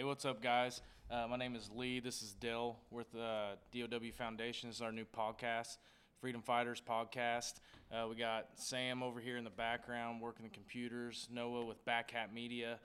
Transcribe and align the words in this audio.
Hey, 0.00 0.04
what's 0.04 0.24
up, 0.24 0.40
guys? 0.40 0.80
Uh, 1.10 1.26
my 1.28 1.36
name 1.36 1.54
is 1.54 1.68
Lee. 1.76 2.00
This 2.00 2.22
is 2.22 2.32
Dale 2.32 2.78
with 2.90 3.14
uh, 3.14 3.56
DOW 3.70 4.10
Foundation. 4.16 4.70
This 4.70 4.76
is 4.76 4.80
our 4.82 4.92
new 4.92 5.04
podcast, 5.04 5.76
Freedom 6.22 6.40
Fighters 6.40 6.80
Podcast. 6.80 7.56
Uh, 7.92 8.06
we 8.08 8.16
got 8.16 8.46
Sam 8.54 9.02
over 9.02 9.20
here 9.20 9.36
in 9.36 9.44
the 9.44 9.50
background 9.50 10.22
working 10.22 10.44
the 10.44 10.48
computers, 10.48 11.28
Noah 11.30 11.66
with 11.66 11.84
Back 11.84 12.12
Hat 12.12 12.32
Media 12.32 12.78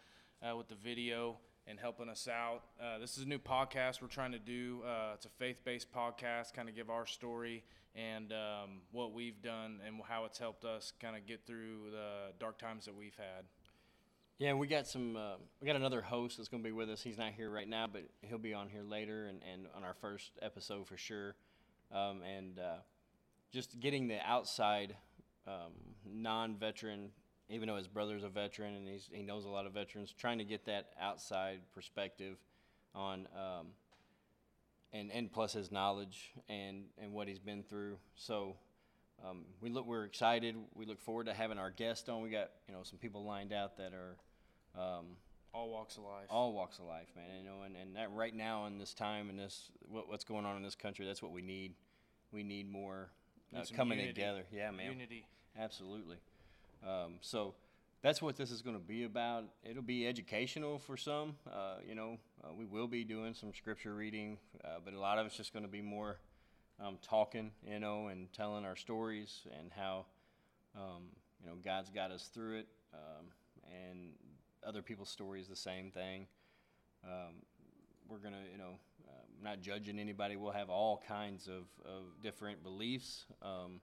uh, 0.44 0.58
with 0.58 0.68
the 0.68 0.76
video 0.76 1.38
and 1.66 1.80
helping 1.80 2.10
us 2.10 2.28
out. 2.28 2.64
Uh, 2.84 2.98
this 2.98 3.18
is 3.18 3.24
a 3.24 3.28
new 3.30 3.40
podcast 3.40 4.02
we're 4.02 4.10
trying 4.10 4.34
to 4.34 4.40
do. 4.40 4.82
Uh, 4.86 5.14
it's 5.14 5.26
a 5.26 5.30
faith 5.40 5.64
based 5.64 5.94
podcast, 5.94 6.52
kind 6.54 6.68
of 6.68 6.76
give 6.76 6.90
our 6.90 7.06
story 7.06 7.64
and 7.96 8.34
um, 8.34 8.82
what 8.92 9.14
we've 9.14 9.42
done 9.42 9.80
and 9.88 10.02
how 10.06 10.26
it's 10.26 10.38
helped 10.38 10.66
us 10.66 10.92
kind 11.00 11.16
of 11.16 11.26
get 11.26 11.48
through 11.48 11.92
the 11.92 12.34
dark 12.42 12.58
times 12.58 12.84
that 12.84 12.94
we've 12.94 13.16
had. 13.16 13.46
Yeah, 14.38 14.54
we 14.54 14.68
got 14.68 14.86
some. 14.86 15.16
Uh, 15.16 15.36
we 15.62 15.66
got 15.66 15.78
another 15.78 16.02
host 16.02 16.36
that's 16.36 16.50
going 16.50 16.62
to 16.62 16.68
be 16.68 16.74
with 16.74 16.90
us. 16.90 17.02
He's 17.02 17.18
not 17.18 17.32
here 17.32 17.50
right 17.50 17.68
now, 17.68 17.88
but 17.88 18.04
he'll 18.22 18.38
be 18.38 18.54
on 18.54 18.68
here 18.68 18.84
later 18.84 19.28
and, 19.28 19.40
and 19.50 19.68
on 19.74 19.86
our 19.86 19.94
first 19.94 20.32
episode 20.42 20.88
for 20.88 20.98
sure. 20.98 21.36
Um, 21.90 22.22
and 22.22 22.60
uh, 22.60 22.78
just 23.54 23.80
getting 23.80 24.10
the 24.10 24.20
outside 24.26 24.98
um, 25.48 25.72
non-veteran, 26.06 27.12
even 27.48 27.70
though 27.70 27.78
his 27.78 27.88
brother's 27.88 28.24
a 28.24 28.30
veteran 28.30 28.76
and 28.76 28.86
he's, 28.90 29.08
he 29.10 29.24
knows 29.24 29.46
a 29.46 29.50
lot 29.50 29.66
of 29.66 29.72
veterans, 29.72 30.14
trying 30.18 30.40
to 30.40 30.44
get 30.44 30.66
that 30.66 30.88
outside 31.00 31.62
perspective 31.74 32.36
on, 32.94 33.30
um, 33.38 33.68
and 34.92 35.12
and 35.14 35.32
plus 35.32 35.54
his 35.54 35.72
knowledge 35.72 36.34
and 36.50 36.84
and 37.02 37.14
what 37.14 37.30
he's 37.30 37.40
been 37.40 37.64
through. 37.64 37.98
So 38.16 38.58
um, 39.26 39.46
we 39.62 39.70
look, 39.70 39.86
we're 39.86 40.04
excited. 40.04 40.58
We 40.74 40.86
look 40.86 41.00
forward 41.00 41.28
to 41.28 41.34
having 41.34 41.58
our 41.58 41.72
guest 41.72 42.10
on. 42.10 42.22
We 42.22 42.32
got 42.32 42.50
you 42.68 42.74
know 42.74 42.84
some 42.84 43.00
people 43.00 43.24
lined 43.24 43.54
out 43.54 43.78
that 43.78 43.94
are 43.94 44.18
um, 44.78 45.06
All 45.54 45.70
walks 45.70 45.98
of 45.98 46.04
life. 46.04 46.26
all 46.30 46.54
walks 46.54 46.80
of 46.80 46.86
life, 46.86 47.08
man. 47.16 47.26
You 47.40 47.46
know, 47.46 47.62
and, 47.66 47.76
and 47.76 47.96
that 47.96 48.12
right 48.12 48.36
now 48.36 48.66
in 48.66 48.78
this 48.78 48.94
time 48.94 49.30
and 49.30 49.38
this 49.40 49.72
what, 49.90 50.08
what's 50.10 50.24
going 50.24 50.46
on 50.46 50.58
in 50.58 50.64
this 50.64 50.76
country, 50.76 51.06
that's 51.06 51.22
what 51.22 51.32
we 51.32 51.42
need. 51.42 51.74
We 52.32 52.44
need 52.44 52.70
more 52.70 53.10
uh, 53.56 53.60
Need 53.60 53.74
coming 53.74 54.00
unity. 54.00 54.14
together. 54.14 54.44
Yeah, 54.52 54.72
man. 54.72 54.92
Unity. 54.92 55.26
Absolutely. 55.58 56.18
Um, 56.86 57.16
so 57.22 57.56
that's 58.02 58.22
what 58.22 58.36
this 58.36 58.52
is 58.52 58.62
going 58.62 58.76
to 58.76 58.82
be 58.82 59.04
about. 59.06 59.46
It'll 59.64 59.82
be 59.82 60.06
educational 60.08 60.80
for 60.80 60.98
some. 60.98 61.36
Uh, 61.50 61.76
you 61.88 61.96
know, 61.96 62.18
uh, 62.44 62.54
we 62.54 62.66
will 62.66 62.88
be 62.88 63.04
doing 63.04 63.34
some 63.34 63.54
scripture 63.54 63.94
reading, 63.96 64.38
uh, 64.64 64.80
but 64.84 64.94
a 64.94 65.00
lot 65.00 65.18
of 65.18 65.26
it's 65.26 65.38
just 65.38 65.54
going 65.54 65.64
to 65.66 65.72
be 65.72 65.82
more 65.82 66.18
um, 66.84 66.98
talking, 67.02 67.52
you 67.66 67.80
know, 67.80 68.08
and 68.08 68.32
telling 68.34 68.66
our 68.66 68.76
stories 68.76 69.42
and 69.60 69.72
how, 69.76 70.06
um, 70.76 71.04
you 71.42 71.48
know, 71.50 71.56
God's 71.64 71.90
got 71.90 72.12
us 72.12 72.30
through 72.34 72.58
it. 72.60 72.68
Um, 72.94 73.28
and 73.90 74.10
other 74.66 74.82
people's 74.82 75.10
stories, 75.10 75.48
the 75.48 75.56
same 75.56 75.92
thing. 75.92 76.28
Um, 77.04 77.36
we're 78.08 78.18
going 78.20 78.34
to, 78.34 78.52
you 78.52 78.58
know, 78.58 78.80
uh, 79.08 79.12
not 79.44 79.62
judging 79.62 80.00
anybody. 80.00 80.36
We'll 80.36 80.52
have 80.52 80.70
all 80.70 81.04
kinds 81.08 81.48
of, 81.48 81.66
of 81.86 82.22
different 82.22 82.64
beliefs. 82.64 83.26
Um, 83.42 83.80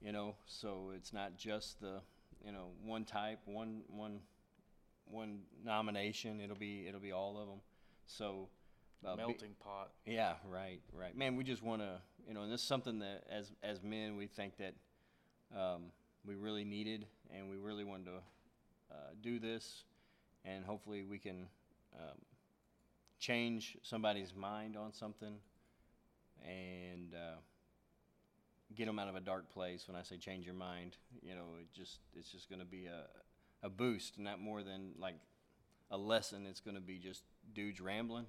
you 0.00 0.12
know 0.12 0.34
so 0.46 0.92
it's 0.94 1.12
not 1.12 1.36
just 1.36 1.80
the 1.80 2.00
you 2.44 2.52
know 2.52 2.68
one 2.84 3.04
type 3.04 3.40
one 3.44 3.82
one 3.88 4.20
one 5.04 5.40
nomination 5.64 6.40
it'll 6.40 6.56
be 6.56 6.86
it'll 6.88 7.00
be 7.00 7.12
all 7.12 7.38
of 7.40 7.48
them 7.48 7.60
so 8.06 8.48
uh, 9.06 9.16
be- 9.16 9.22
Melting 9.22 9.54
pot. 9.62 9.90
yeah 10.06 10.34
right 10.48 10.80
right 10.92 11.16
man 11.16 11.36
we 11.36 11.44
just 11.44 11.62
want 11.62 11.82
to 11.82 12.00
you 12.26 12.34
know 12.34 12.42
and 12.42 12.52
this 12.52 12.60
is 12.62 12.66
something 12.66 12.98
that 13.00 13.24
as 13.30 13.52
as 13.62 13.82
men 13.82 14.16
we 14.16 14.26
think 14.26 14.54
that 14.58 14.74
um, 15.56 15.84
we 16.24 16.34
really 16.34 16.64
needed 16.64 17.06
and 17.34 17.50
we 17.50 17.56
really 17.56 17.84
wanted 17.84 18.06
to 18.06 18.18
uh, 18.90 18.94
do 19.22 19.38
this 19.38 19.84
and 20.44 20.64
hopefully 20.64 21.04
we 21.04 21.18
can 21.18 21.46
um, 21.94 22.18
change 23.18 23.76
somebody's 23.82 24.34
mind 24.34 24.76
on 24.76 24.92
something 24.92 25.34
and 26.44 27.14
uh, 27.14 27.36
get 28.74 28.86
them 28.86 28.98
out 28.98 29.08
of 29.08 29.16
a 29.16 29.20
dark 29.20 29.50
place. 29.52 29.86
When 29.86 29.96
I 29.96 30.02
say 30.02 30.16
change 30.16 30.46
your 30.46 30.54
mind, 30.54 30.96
you 31.22 31.34
know, 31.34 31.56
it 31.60 31.72
just 31.72 31.98
it's 32.14 32.30
just 32.30 32.48
going 32.48 32.60
to 32.60 32.66
be 32.66 32.86
a 32.86 33.04
a 33.62 33.68
boost, 33.68 34.18
not 34.18 34.40
more 34.40 34.62
than 34.62 34.92
like 34.98 35.16
a 35.90 35.98
lesson. 35.98 36.46
It's 36.46 36.60
going 36.60 36.76
to 36.76 36.80
be 36.80 36.98
just 36.98 37.22
dudes 37.54 37.80
rambling, 37.80 38.26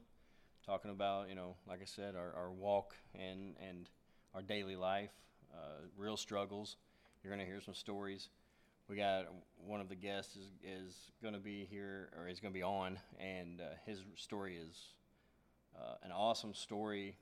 talking 0.65 0.91
about 0.91 1.29
you 1.29 1.35
know, 1.35 1.55
like 1.67 1.81
I 1.81 1.85
said, 1.85 2.15
our, 2.15 2.33
our 2.35 2.51
walk 2.51 2.95
and 3.15 3.55
and 3.67 3.89
our 4.33 4.41
daily 4.41 4.75
life, 4.75 5.11
uh, 5.53 5.85
real 5.97 6.17
struggles. 6.17 6.75
You're 7.23 7.33
going 7.33 7.45
to 7.45 7.49
hear 7.51 7.61
some 7.61 7.75
stories. 7.75 8.29
We 8.91 8.97
got 8.97 9.27
one 9.65 9.79
of 9.79 9.87
the 9.87 9.95
guests 9.95 10.35
is, 10.35 10.51
is 10.61 10.93
going 11.21 11.33
to 11.33 11.39
be 11.39 11.65
here 11.71 12.09
or 12.19 12.27
is 12.27 12.41
going 12.41 12.53
to 12.53 12.57
be 12.57 12.63
on, 12.63 12.99
and 13.19 13.61
uh, 13.61 13.75
his 13.85 13.99
story 14.15 14.57
is 14.57 14.75
uh, 15.75 15.95
an 16.03 16.11
awesome 16.11 16.53
story 16.53 17.15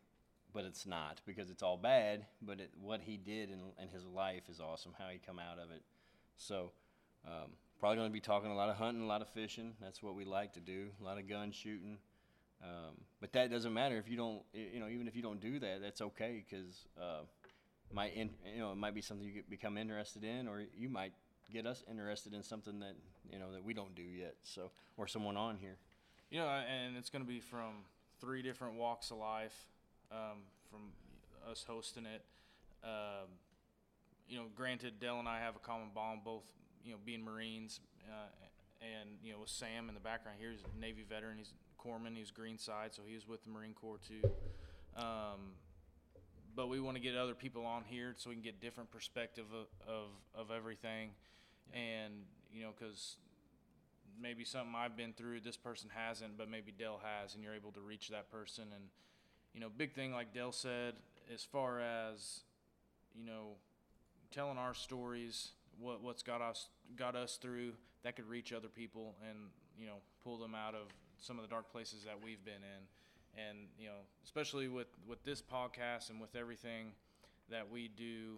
but 0.53 0.65
it's 0.65 0.85
not 0.85 1.21
because 1.25 1.49
it's 1.49 1.63
all 1.63 1.77
bad. 1.77 2.25
But 2.41 2.59
it, 2.59 2.71
what 2.81 3.01
he 3.01 3.17
did 3.17 3.49
in, 3.49 3.59
in 3.81 3.89
his 3.89 4.05
life 4.05 4.43
is 4.49 4.59
awesome. 4.59 4.93
How 4.97 5.09
he 5.09 5.19
come 5.19 5.39
out 5.39 5.59
of 5.59 5.71
it. 5.71 5.83
So 6.37 6.71
um, 7.25 7.51
probably 7.79 7.97
going 7.97 8.09
to 8.09 8.13
be 8.13 8.19
talking 8.19 8.51
a 8.51 8.55
lot 8.55 8.69
of 8.69 8.75
hunting, 8.75 9.03
a 9.03 9.07
lot 9.07 9.21
of 9.21 9.29
fishing. 9.29 9.73
That's 9.81 10.01
what 10.01 10.15
we 10.15 10.25
like 10.25 10.53
to 10.53 10.59
do. 10.59 10.87
A 11.01 11.03
lot 11.03 11.17
of 11.17 11.27
gun 11.27 11.51
shooting. 11.51 11.97
Um, 12.63 12.95
but 13.21 13.31
that 13.33 13.51
doesn't 13.51 13.73
matter 13.73 13.97
if 13.97 14.09
you 14.09 14.17
don't. 14.17 14.41
You 14.53 14.79
know, 14.79 14.87
even 14.89 15.07
if 15.07 15.15
you 15.15 15.21
don't 15.21 15.39
do 15.39 15.59
that, 15.59 15.81
that's 15.81 16.01
okay 16.01 16.43
because 16.49 16.87
uh, 16.99 17.21
might 17.93 18.13
in, 18.15 18.31
you 18.53 18.59
know 18.59 18.71
it 18.71 18.77
might 18.77 18.93
be 18.93 19.01
something 19.01 19.25
you 19.25 19.43
become 19.49 19.77
interested 19.77 20.23
in, 20.23 20.47
or 20.47 20.63
you 20.77 20.89
might 20.89 21.13
get 21.51 21.65
us 21.65 21.83
interested 21.89 22.33
in 22.33 22.43
something 22.43 22.79
that 22.79 22.95
you 23.31 23.39
know 23.39 23.51
that 23.53 23.63
we 23.63 23.73
don't 23.73 23.95
do 23.95 24.03
yet. 24.03 24.35
So 24.43 24.71
or 24.97 25.07
someone 25.07 25.37
on 25.37 25.57
here. 25.57 25.77
Know, 26.31 26.47
and 26.47 26.95
it's 26.95 27.09
going 27.09 27.23
to 27.23 27.27
be 27.27 27.39
from 27.39 27.85
three 28.21 28.41
different 28.43 28.75
walks 28.75 29.09
of 29.09 29.17
life, 29.17 29.55
um, 30.11 30.43
from 30.69 30.81
us 31.49 31.65
hosting 31.67 32.05
it. 32.05 32.23
Um, 32.83 33.29
you 34.27 34.37
know, 34.37 34.45
granted, 34.55 34.99
Dale 34.99 35.17
and 35.17 35.27
I 35.27 35.39
have 35.39 35.55
a 35.55 35.59
common 35.59 35.87
bond, 35.93 36.21
both 36.23 36.43
you 36.83 36.91
know 36.91 36.97
being 37.03 37.23
Marines, 37.23 37.79
uh, 38.07 38.27
and 38.81 39.09
you 39.23 39.33
know 39.33 39.39
with 39.39 39.49
Sam 39.49 39.89
in 39.89 39.95
the 39.95 40.01
background 40.01 40.37
here, 40.39 40.51
he's 40.51 40.61
a 40.61 40.79
Navy 40.79 41.03
veteran. 41.07 41.37
He's 41.37 41.53
corpsman. 41.83 42.15
He's 42.15 42.31
green 42.31 42.57
side, 42.57 42.93
so 42.93 43.01
he 43.07 43.15
was 43.15 43.27
with 43.27 43.43
the 43.43 43.49
Marine 43.49 43.73
Corps 43.73 43.99
too. 44.07 44.29
Um, 44.95 45.53
but 46.55 46.67
we 46.67 46.79
want 46.79 46.97
to 46.97 47.01
get 47.01 47.15
other 47.15 47.33
people 47.33 47.65
on 47.65 47.83
here 47.85 48.13
so 48.17 48.29
we 48.29 48.35
can 48.35 48.43
get 48.43 48.61
different 48.61 48.91
perspective 48.91 49.45
of 49.53 49.67
of, 49.87 50.09
of 50.35 50.55
everything, 50.55 51.11
and 51.73 52.13
you 52.53 52.63
know 52.63 52.71
because 52.77 53.17
maybe 54.21 54.43
something 54.43 54.73
I've 54.75 54.97
been 54.97 55.13
through, 55.13 55.41
this 55.41 55.57
person 55.57 55.89
hasn't, 55.93 56.37
but 56.37 56.49
maybe 56.49 56.71
Dale 56.77 56.99
has, 57.03 57.35
and 57.35 57.43
you're 57.43 57.53
able 57.53 57.71
to 57.71 57.79
reach 57.79 58.09
that 58.09 58.31
person. 58.31 58.65
And, 58.75 58.85
you 59.53 59.61
know, 59.61 59.67
big 59.75 59.93
thing 59.93 60.11
like 60.13 60.33
Dale 60.33 60.51
said, 60.51 60.95
as 61.33 61.43
far 61.43 61.79
as, 61.79 62.41
you 63.13 63.25
know, 63.25 63.55
telling 64.31 64.57
our 64.57 64.73
stories, 64.73 65.51
what 65.79 66.03
what's 66.03 66.23
got 66.23 66.41
us 66.41 66.67
got 66.95 67.15
us 67.15 67.37
through, 67.37 67.73
that 68.03 68.15
could 68.15 68.27
reach 68.27 68.51
other 68.51 68.67
people 68.67 69.15
and 69.29 69.37
you 69.77 69.85
know 69.85 69.97
pull 70.23 70.37
them 70.37 70.53
out 70.53 70.75
of 70.75 70.87
some 71.17 71.37
of 71.37 71.43
the 71.43 71.49
dark 71.49 71.71
places 71.71 72.03
that 72.03 72.15
we've 72.23 72.43
been 72.43 72.53
in. 72.55 73.39
And 73.47 73.67
you 73.79 73.87
know, 73.87 74.01
especially 74.23 74.67
with 74.67 74.87
with 75.07 75.23
this 75.23 75.41
podcast 75.41 76.09
and 76.09 76.19
with 76.19 76.35
everything 76.35 76.91
that 77.49 77.71
we 77.71 77.87
do 77.87 78.37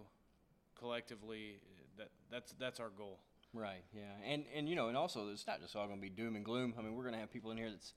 collectively, 0.78 1.56
that 1.98 2.10
that's 2.30 2.52
that's 2.58 2.80
our 2.80 2.90
goal. 2.90 3.18
Right. 3.54 3.84
Yeah. 3.94 4.02
And 4.26 4.44
and 4.54 4.68
you 4.68 4.76
know, 4.76 4.88
and 4.88 4.96
also 4.96 5.28
it's 5.28 5.46
not 5.46 5.60
just 5.60 5.76
all 5.76 5.86
going 5.86 5.98
to 5.98 6.02
be 6.02 6.08
doom 6.08 6.36
and 6.36 6.44
gloom. 6.44 6.74
I 6.78 6.82
mean, 6.82 6.94
we're 6.94 7.02
going 7.02 7.14
to 7.14 7.20
have 7.20 7.32
people 7.32 7.50
in 7.50 7.58
here 7.58 7.70
that's, 7.70 7.92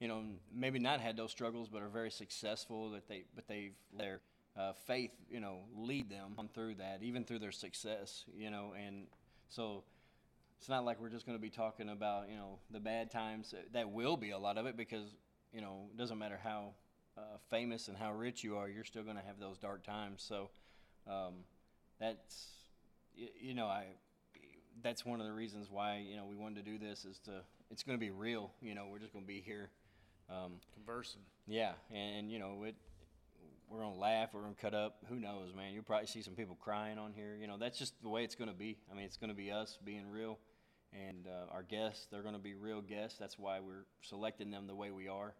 you 0.00 0.08
know, 0.08 0.22
maybe 0.52 0.78
not 0.78 1.00
had 1.00 1.16
those 1.16 1.30
struggles, 1.30 1.68
but 1.68 1.82
are 1.82 1.88
very 1.88 2.10
successful. 2.10 2.90
That 2.90 3.08
they 3.08 3.24
but 3.34 3.46
they've 3.46 3.74
their 3.96 4.20
uh, 4.56 4.72
faith, 4.86 5.12
you 5.30 5.40
know, 5.40 5.60
lead 5.76 6.10
them 6.10 6.34
on 6.36 6.48
through 6.48 6.76
that, 6.76 7.02
even 7.02 7.24
through 7.24 7.38
their 7.38 7.52
success. 7.52 8.24
You 8.36 8.50
know, 8.50 8.74
and 8.76 9.06
so 9.48 9.84
it's 10.58 10.68
not 10.68 10.84
like 10.84 11.00
we're 11.00 11.10
just 11.10 11.26
going 11.26 11.38
to 11.38 11.42
be 11.42 11.50
talking 11.50 11.88
about 11.88 12.28
you 12.28 12.36
know 12.36 12.58
the 12.70 12.80
bad 12.80 13.10
times. 13.10 13.54
That 13.72 13.90
will 13.90 14.16
be 14.16 14.30
a 14.30 14.38
lot 14.38 14.58
of 14.58 14.66
it 14.66 14.76
because 14.76 15.14
you 15.52 15.60
know 15.60 15.86
it 15.92 15.96
doesn't 15.96 16.18
matter 16.18 16.40
how 16.42 16.72
uh, 17.18 17.38
famous 17.50 17.88
and 17.88 17.96
how 17.96 18.12
rich 18.12 18.44
you 18.44 18.56
are, 18.56 18.68
you're 18.68 18.84
still 18.84 19.02
going 19.02 19.16
to 19.16 19.22
have 19.22 19.40
those 19.40 19.58
dark 19.58 19.84
times. 19.84 20.22
So 20.26 20.50
um, 21.06 21.34
that's 21.98 22.57
y- 23.18 23.28
you 23.40 23.54
know 23.54 23.66
I 23.66 23.84
that's 24.82 25.04
one 25.04 25.20
of 25.20 25.26
the 25.26 25.32
reasons 25.32 25.68
why 25.70 26.04
you 26.08 26.16
know 26.16 26.24
we 26.26 26.36
wanted 26.36 26.64
to 26.64 26.70
do 26.70 26.78
this 26.78 27.04
is 27.04 27.18
to 27.20 27.42
it's 27.70 27.82
going 27.82 27.98
to 27.98 28.00
be 28.00 28.10
real. 28.10 28.52
You 28.62 28.74
know, 28.74 28.86
we're 28.90 28.98
just 28.98 29.12
going 29.12 29.24
to 29.24 29.28
be 29.28 29.42
here. 29.42 29.68
Um, 30.30 30.52
Conversing. 30.74 31.20
yeah, 31.46 31.72
and, 31.94 32.30
you 32.30 32.38
know 32.38 32.62
it. 32.64 32.74
We're 33.70 33.80
gonna 33.80 33.96
laugh. 33.98 34.30
We're 34.32 34.40
gonna 34.42 34.54
cut 34.60 34.72
up. 34.74 34.96
Who 35.10 35.16
knows, 35.16 35.54
man? 35.54 35.74
You'll 35.74 35.82
probably 35.84 36.06
see 36.06 36.22
some 36.22 36.32
people 36.34 36.56
crying 36.58 36.98
on 36.98 37.12
here. 37.12 37.36
You 37.38 37.46
know, 37.46 37.58
that's 37.58 37.78
just 37.78 37.92
the 38.02 38.08
way 38.08 38.24
it's 38.24 38.34
gonna 38.34 38.54
be. 38.54 38.78
I 38.90 38.94
mean, 38.94 39.04
it's 39.04 39.18
gonna 39.18 39.34
be 39.34 39.50
us 39.50 39.78
being 39.84 40.10
real, 40.10 40.38
and 40.94 41.26
uh, 41.26 41.52
our 41.52 41.62
guests. 41.62 42.06
They're 42.10 42.22
gonna 42.22 42.38
be 42.38 42.54
real 42.54 42.80
guests. 42.80 43.18
That's 43.18 43.38
why 43.38 43.60
we're 43.60 43.84
selecting 44.00 44.50
them 44.50 44.66
the 44.66 44.74
way 44.74 44.90
we 44.90 45.08
are, 45.08 45.34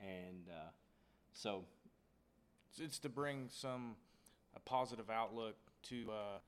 and 0.00 0.48
uh, 0.50 0.70
so 1.34 1.64
It's, 2.70 2.80
it's 2.80 2.98
to 3.00 3.10
bring 3.10 3.48
some 3.50 3.96
a 4.54 4.60
positive 4.60 5.10
outlook 5.10 5.56
to 5.90 6.06
uh, 6.10 6.38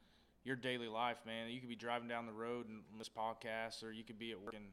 your 0.49 0.57
daily 0.57 0.89
life, 0.89 1.19
man. 1.27 1.51
You 1.51 1.61
could 1.61 1.69
be 1.69 1.77
driving 1.77 2.09
down 2.09 2.25
the 2.25 2.33
road 2.33 2.69
and 2.69 2.79
listen 2.79 2.93
to 2.93 2.99
this 2.99 3.11
podcast, 3.11 3.85
or 3.85 3.93
you 3.93 4.03
could 4.03 4.19
be 4.19 4.33
at 4.33 4.41
work 4.41 4.55
and 4.55 4.65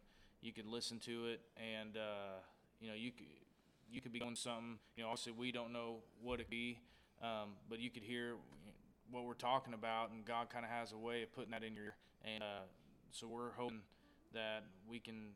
you 0.42 0.54
could 0.54 0.66
listen 0.66 1.00
to 1.00 1.28
it, 1.28 1.42
and 1.58 1.98
uh, 1.98 2.40
you 2.80 2.88
know, 2.88 2.96
you 2.96 3.12
could 3.12 3.28
you 3.92 4.00
could 4.00 4.14
be 4.14 4.20
doing 4.20 4.36
something. 4.36 4.80
You 4.96 5.04
know, 5.04 5.10
obviously 5.10 5.34
we 5.34 5.52
don't 5.52 5.74
know 5.74 5.98
what 6.24 6.40
it 6.40 6.50
be, 6.50 6.80
um, 7.22 7.52
but 7.70 7.80
you 7.80 7.90
could 7.90 8.04
hear 8.04 8.36
what 9.12 9.26
we're 9.26 9.34
talking 9.34 9.74
about, 9.74 10.12
and 10.12 10.26
God 10.26 10.50
kind 10.50 10.64
of 10.64 10.72
has 10.72 10.94
a 10.94 10.98
way 10.98 11.24
of 11.24 11.34
putting 11.36 11.52
that 11.52 11.64
in 11.64 11.76
your. 11.76 11.86
Ear 11.86 11.96
and 12.26 12.42
uh, 12.42 12.66
so 13.12 13.28
we're 13.28 13.52
hoping 13.56 13.82
that 14.34 14.64
we 14.90 15.00
can 15.00 15.34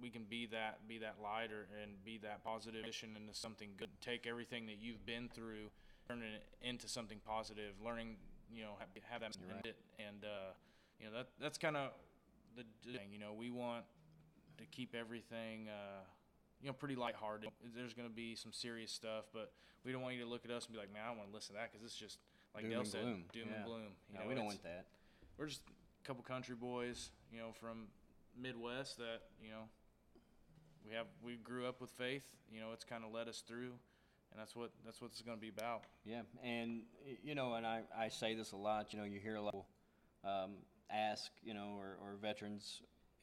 we 0.00 0.10
can 0.10 0.24
be 0.28 0.46
that 0.46 0.86
be 0.88 0.98
that 0.98 1.16
light 1.22 1.50
or, 1.52 1.66
and 1.82 1.92
be 2.04 2.18
that 2.18 2.42
positive 2.44 2.82
addition 2.82 3.10
into 3.20 3.38
something 3.38 3.70
good. 3.76 3.88
Take 4.00 4.26
everything 4.26 4.66
that 4.66 4.76
you've 4.80 5.04
been 5.06 5.28
through, 5.28 5.70
turn 6.08 6.22
it 6.22 6.42
into 6.66 6.88
something 6.88 7.20
positive. 7.26 7.74
Learning, 7.84 8.16
you 8.52 8.62
know, 8.62 8.72
have, 8.78 8.88
have 9.10 9.20
that 9.20 9.36
right. 9.54 9.66
it, 9.66 9.76
and 9.98 10.24
uh, 10.24 10.52
you 10.98 11.06
know 11.06 11.16
that 11.16 11.28
that's 11.40 11.58
kind 11.58 11.76
of 11.76 11.90
the 12.56 12.64
thing. 12.92 13.08
You 13.12 13.18
know, 13.18 13.32
we 13.32 13.50
want 13.50 13.84
to 14.58 14.64
keep 14.66 14.94
everything. 14.94 15.68
Uh, 15.68 16.02
you 16.60 16.66
know, 16.66 16.72
pretty 16.72 16.96
lighthearted. 16.96 17.50
There's 17.76 17.94
going 17.94 18.08
to 18.08 18.14
be 18.14 18.34
some 18.34 18.52
serious 18.52 18.90
stuff, 18.90 19.26
but 19.32 19.52
we 19.84 19.92
don't 19.92 20.02
want 20.02 20.16
you 20.16 20.22
to 20.24 20.28
look 20.28 20.44
at 20.44 20.50
us 20.50 20.64
and 20.66 20.72
be 20.74 20.78
like, 20.80 20.92
"Man, 20.92 21.02
I 21.04 21.08
don't 21.08 21.18
want 21.18 21.30
to 21.30 21.34
listen 21.34 21.54
to 21.54 21.60
that," 21.60 21.70
because 21.72 21.84
it's 21.86 21.94
just 21.94 22.18
like 22.54 22.64
Doom 22.64 22.72
Dale 22.72 22.84
said, 22.84 23.02
gloom. 23.02 23.24
doom 23.32 23.48
Yeah. 23.50 23.56
and 23.56 23.64
gloom. 23.64 23.82
You 24.10 24.14
No, 24.18 24.22
know, 24.22 24.28
we 24.28 24.34
don't 24.34 24.46
want 24.46 24.62
that. 24.64 24.86
we're 25.36 25.46
just 25.46 25.62
a 25.68 26.06
couple 26.06 26.24
country 26.24 26.56
boys, 26.56 27.10
you 27.32 27.38
know, 27.38 27.52
from 27.60 27.86
Midwest 28.36 28.98
that 28.98 29.22
you 29.42 29.50
know 29.50 29.68
we 30.84 30.94
have 30.94 31.06
we 31.22 31.36
grew 31.36 31.66
up 31.66 31.80
with 31.80 31.90
faith. 31.90 32.24
You 32.52 32.60
know, 32.60 32.72
it's 32.72 32.84
kind 32.84 33.04
of 33.04 33.12
led 33.12 33.28
us 33.28 33.42
through, 33.46 33.72
and 34.38 34.46
that's 34.46 34.54
what 34.54 34.70
that's 34.84 35.00
what 35.02 35.10
it's 35.10 35.20
going 35.20 35.36
to 35.36 35.40
be 35.40 35.48
about. 35.48 35.82
Yeah, 36.04 36.22
and 36.44 36.82
you 37.24 37.34
know, 37.34 37.54
and 37.54 37.66
I, 37.66 37.80
I 37.96 38.08
say 38.08 38.34
this 38.34 38.52
a 38.52 38.56
lot. 38.56 38.92
You 38.92 39.00
know, 39.00 39.04
you 39.04 39.18
hear 39.18 39.34
a 39.34 39.40
lot 39.40 39.54
of 39.54 39.64
people, 39.64 39.66
um, 40.24 40.50
ask, 40.90 41.32
you 41.42 41.54
know, 41.54 41.74
or, 41.76 41.98
or 42.00 42.16
veterans, 42.22 42.82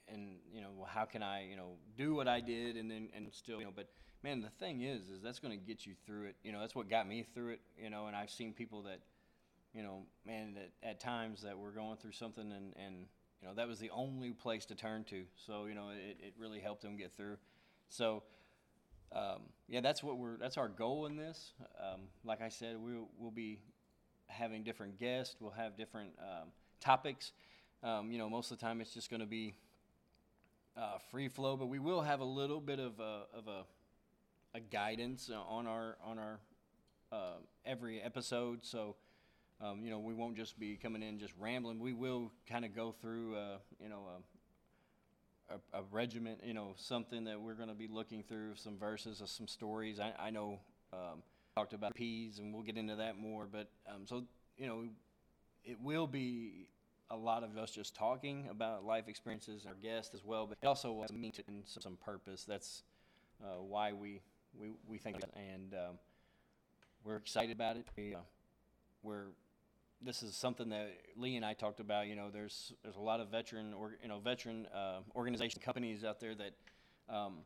and 0.09 0.35
you 0.53 0.59
know, 0.59 0.71
well, 0.75 0.89
how 0.91 1.05
can 1.05 1.23
I, 1.23 1.47
you 1.49 1.55
know, 1.55 1.77
do 1.97 2.15
what 2.15 2.27
I 2.27 2.41
did, 2.41 2.75
and 2.75 2.91
then 2.91 3.07
and 3.15 3.27
still, 3.31 3.59
you 3.59 3.65
know, 3.65 3.71
but 3.73 3.87
man, 4.23 4.41
the 4.41 4.49
thing 4.49 4.81
is, 4.81 5.07
is 5.07 5.21
that's 5.23 5.39
going 5.39 5.57
to 5.57 5.65
get 5.65 5.85
you 5.85 5.93
through 6.05 6.25
it. 6.25 6.35
You 6.43 6.51
know, 6.51 6.59
that's 6.59 6.75
what 6.75 6.89
got 6.89 7.07
me 7.07 7.25
through 7.33 7.53
it. 7.53 7.61
You 7.81 7.89
know, 7.89 8.07
and 8.07 8.15
I've 8.15 8.29
seen 8.29 8.51
people 8.51 8.81
that, 8.83 8.99
you 9.73 9.83
know, 9.83 10.01
man, 10.25 10.55
that 10.55 10.71
at 10.83 10.99
times 10.99 11.43
that 11.43 11.57
we're 11.57 11.71
going 11.71 11.95
through 11.95 12.11
something, 12.11 12.51
and 12.51 12.73
and 12.75 13.05
you 13.41 13.47
know, 13.47 13.53
that 13.53 13.69
was 13.69 13.79
the 13.79 13.91
only 13.91 14.31
place 14.31 14.65
to 14.65 14.75
turn 14.75 15.05
to. 15.05 15.23
So 15.47 15.65
you 15.65 15.75
know, 15.75 15.91
it, 15.91 16.17
it 16.19 16.33
really 16.37 16.59
helped 16.59 16.81
them 16.81 16.97
get 16.97 17.15
through. 17.15 17.37
So 17.87 18.23
um, 19.15 19.43
yeah, 19.67 19.79
that's 19.79 20.03
what 20.03 20.17
we're. 20.17 20.37
That's 20.37 20.57
our 20.57 20.67
goal 20.67 21.05
in 21.05 21.15
this. 21.15 21.53
Um, 21.79 22.01
like 22.25 22.41
I 22.41 22.49
said, 22.49 22.75
we'll 22.77 23.07
we'll 23.17 23.31
be 23.31 23.59
having 24.27 24.63
different 24.63 24.99
guests. 24.99 25.37
We'll 25.39 25.51
have 25.51 25.77
different 25.77 26.11
um, 26.19 26.49
topics. 26.81 27.31
Um, 27.81 28.11
you 28.11 28.17
know, 28.17 28.29
most 28.29 28.51
of 28.51 28.59
the 28.59 28.65
time 28.65 28.81
it's 28.81 28.93
just 28.93 29.09
going 29.09 29.21
to 29.21 29.25
be 29.25 29.55
uh, 30.75 30.97
free 31.11 31.29
flow, 31.29 31.55
but 31.55 31.67
we 31.67 31.79
will 31.79 32.01
have 32.01 32.19
a 32.19 32.25
little 32.25 32.59
bit 32.59 32.79
of 32.79 32.99
a, 32.99 33.23
of 33.33 33.47
a 33.47 33.63
a 34.53 34.59
guidance 34.59 35.29
uh, 35.33 35.39
on 35.41 35.65
our 35.65 35.95
on 36.03 36.19
our 36.19 36.39
uh, 37.11 37.37
every 37.65 38.01
episode. 38.01 38.59
So. 38.63 38.95
Um, 39.61 39.85
you 39.85 39.89
know, 39.89 39.99
we 39.99 40.13
won't 40.13 40.35
just 40.35 40.59
be 40.59 40.75
coming 40.75 41.01
in 41.01 41.17
just 41.17 41.31
rambling. 41.39 41.79
We 41.79 41.93
will 41.93 42.29
kind 42.45 42.65
of 42.65 42.75
go 42.75 42.91
through, 42.91 43.37
uh, 43.37 43.57
you 43.81 43.87
know, 43.87 44.01
um, 44.13 44.23
a, 45.49 45.79
a 45.79 45.81
regiment, 45.91 46.39
you 46.43 46.53
know, 46.53 46.73
something 46.75 47.23
that 47.25 47.39
we're 47.39 47.53
going 47.53 47.69
to 47.69 47.75
be 47.75 47.87
looking 47.87 48.23
through, 48.23 48.55
some 48.55 48.77
verses 48.77 49.21
or 49.21 49.27
some 49.27 49.47
stories. 49.47 49.99
I, 49.99 50.13
I 50.19 50.29
know 50.29 50.59
um, 50.93 51.21
talked 51.55 51.73
about 51.73 51.95
peas, 51.95 52.39
and 52.39 52.53
we'll 52.53 52.63
get 52.63 52.77
into 52.77 52.95
that 52.95 53.17
more. 53.17 53.47
But 53.51 53.69
um, 53.87 54.05
so 54.05 54.23
you 54.57 54.67
know, 54.67 54.85
it 55.63 55.79
will 55.81 56.07
be 56.07 56.67
a 57.11 57.15
lot 57.15 57.43
of 57.43 57.57
us 57.57 57.71
just 57.71 57.95
talking 57.95 58.47
about 58.49 58.85
life 58.85 59.07
experiences, 59.07 59.65
our 59.65 59.75
guests 59.75 60.13
as 60.13 60.23
well. 60.23 60.47
But 60.47 60.57
it 60.61 60.67
also 60.67 61.01
has 61.01 61.11
meaning 61.11 61.33
and 61.47 61.63
some, 61.65 61.81
some 61.81 61.97
purpose. 62.03 62.45
That's 62.45 62.83
uh, 63.43 63.61
why 63.61 63.93
we 63.93 64.21
we 64.59 64.69
we 64.87 64.97
think, 64.97 65.17
and 65.35 65.73
um, 65.73 65.99
we're 67.03 67.17
excited 67.17 67.51
about 67.51 67.77
it. 67.77 67.85
We, 67.95 68.15
uh, 68.15 68.19
we're 69.03 69.27
this 70.05 70.21
is 70.21 70.35
something 70.35 70.69
that 70.69 70.95
Lee 71.17 71.35
and 71.35 71.43
I 71.43 71.53
talked 71.53 71.79
about. 71.79 72.07
You 72.07 72.15
know, 72.15 72.29
there's 72.31 72.73
there's 72.83 72.95
a 72.95 73.01
lot 73.01 73.19
of 73.19 73.29
veteran 73.29 73.73
or 73.73 73.95
you 74.01 74.07
know 74.07 74.19
veteran 74.19 74.67
uh, 74.73 74.99
organization 75.15 75.61
companies 75.61 76.03
out 76.03 76.19
there 76.19 76.35
that 76.35 76.53
um, 77.09 77.39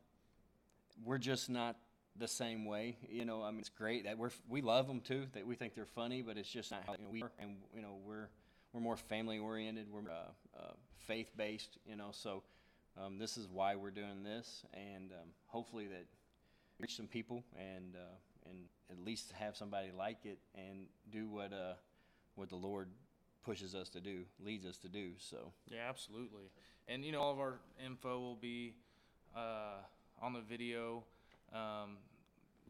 we're 1.03 1.17
just 1.17 1.49
not 1.49 1.77
the 2.17 2.27
same 2.27 2.65
way. 2.65 2.97
You 3.09 3.25
know, 3.25 3.41
I 3.41 3.51
mean, 3.51 3.61
it's 3.61 3.69
great 3.69 4.03
that 4.03 4.17
we're 4.17 4.31
we 4.47 4.61
love 4.61 4.87
them 4.87 4.99
too. 4.99 5.27
That 5.33 5.47
we 5.47 5.55
think 5.55 5.73
they're 5.73 5.85
funny, 5.85 6.21
but 6.21 6.37
it's 6.37 6.49
just 6.49 6.71
not 6.71 6.83
how 6.85 6.93
you 6.93 7.03
know, 7.05 7.09
we 7.09 7.23
are. 7.23 7.31
And 7.39 7.55
you 7.73 7.81
know, 7.81 7.97
we're 8.05 8.29
we're 8.73 8.81
more 8.81 8.97
family 8.97 9.39
oriented. 9.39 9.87
We're 9.89 10.11
uh, 10.11 10.59
uh, 10.59 10.73
faith 11.07 11.31
based. 11.37 11.77
You 11.87 11.95
know, 11.95 12.09
so 12.11 12.43
um, 13.01 13.17
this 13.17 13.37
is 13.37 13.47
why 13.47 13.75
we're 13.75 13.91
doing 13.91 14.23
this, 14.23 14.65
and 14.73 15.11
um, 15.11 15.29
hopefully 15.47 15.87
that 15.87 16.05
reach 16.79 16.95
some 16.95 17.07
people 17.07 17.43
and 17.57 17.95
uh, 17.95 18.49
and 18.49 18.59
at 18.89 18.99
least 18.99 19.31
have 19.33 19.55
somebody 19.55 19.89
like 19.95 20.25
it 20.25 20.39
and 20.55 20.85
do 21.11 21.29
what 21.29 21.53
uh, 21.53 21.73
what 22.39 22.49
the 22.49 22.55
Lord 22.55 22.87
pushes 23.43 23.75
us 23.75 23.89
to 23.89 23.99
do, 23.99 24.23
leads 24.43 24.65
us 24.65 24.77
to 24.77 24.87
do. 24.87 25.11
So 25.17 25.51
Yeah, 25.67 25.87
absolutely. 25.89 26.51
And 26.87 27.05
you 27.05 27.11
know, 27.11 27.21
all 27.21 27.31
of 27.31 27.39
our 27.39 27.59
info 27.85 28.19
will 28.19 28.35
be 28.35 28.73
uh, 29.35 29.81
on 30.21 30.33
the 30.33 30.41
video. 30.41 31.03
Um, 31.53 31.97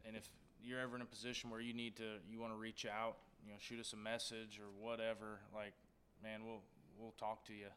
and 0.06 0.16
if 0.16 0.28
you're 0.64 0.80
ever 0.80 0.96
in 0.96 1.02
a 1.02 1.06
position 1.06 1.50
where 1.50 1.62
you 1.62 1.74
need 1.74 1.96
to, 1.98 2.18
you 2.30 2.40
want 2.40 2.54
to 2.54 2.58
reach 2.58 2.86
out, 2.86 3.18
you 3.46 3.52
know, 3.52 3.58
shoot 3.60 3.80
us 3.80 3.94
a 3.94 3.98
message 3.98 4.60
or 4.60 4.68
whatever. 4.86 5.40
Like, 5.54 5.74
man, 6.24 6.42
we'll 6.46 6.62
we'll 7.00 7.14
talk 7.20 7.46
to 7.46 7.54
you. 7.54 7.68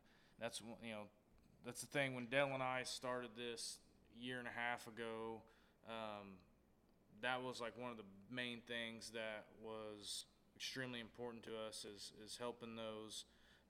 That's 0.41 0.61
you 0.83 0.93
know, 0.93 1.03
that's 1.65 1.81
the 1.81 1.87
thing. 1.87 2.15
When 2.15 2.27
Dale 2.27 2.51
and 2.53 2.63
I 2.63 2.83
started 2.85 3.31
this 3.37 3.79
year 4.21 4.39
and 4.39 4.49
a 4.49 4.51
half 4.51 4.87
ago, 4.87 5.43
um, 5.89 6.39
that 7.23 7.43
was 7.43 7.61
like 7.61 7.79
one 7.79 7.91
of 7.91 7.97
the 7.97 8.05
main 8.31 8.61
things 8.67 9.11
that 9.15 9.47
was 9.63 10.25
extremely 10.63 11.01
important 11.01 11.43
to 11.43 11.51
us 11.69 11.85
is 11.85 12.13
is 12.25 12.39
helping 12.39 12.77
those 12.77 13.25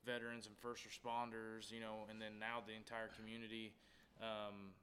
veterans 0.04 0.46
and 0.46 0.54
first 0.58 0.84
responders, 0.84 1.72
you 1.72 1.80
know, 1.80 2.04
and 2.11 2.20
then 2.20 2.38
now 2.38 2.62
the 2.66 2.75
entire 2.75 3.08
community 3.16 3.72
um, 4.20 4.75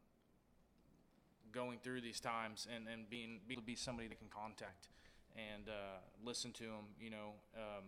going 1.52 1.78
through 1.84 2.02
these 2.02 2.20
times 2.20 2.68
and, 2.74 2.88
and 2.88 3.08
being 3.12 3.40
able 3.52 3.62
to 3.62 3.66
be 3.66 3.76
somebody 3.76 4.08
that 4.08 4.18
can 4.18 4.30
contact 4.30 4.88
and 5.36 5.70
uh, 5.70 6.00
listen 6.26 6.52
to 6.52 6.64
them, 6.64 6.88
you 7.00 7.12
know. 7.12 7.34
Um, 7.56 7.84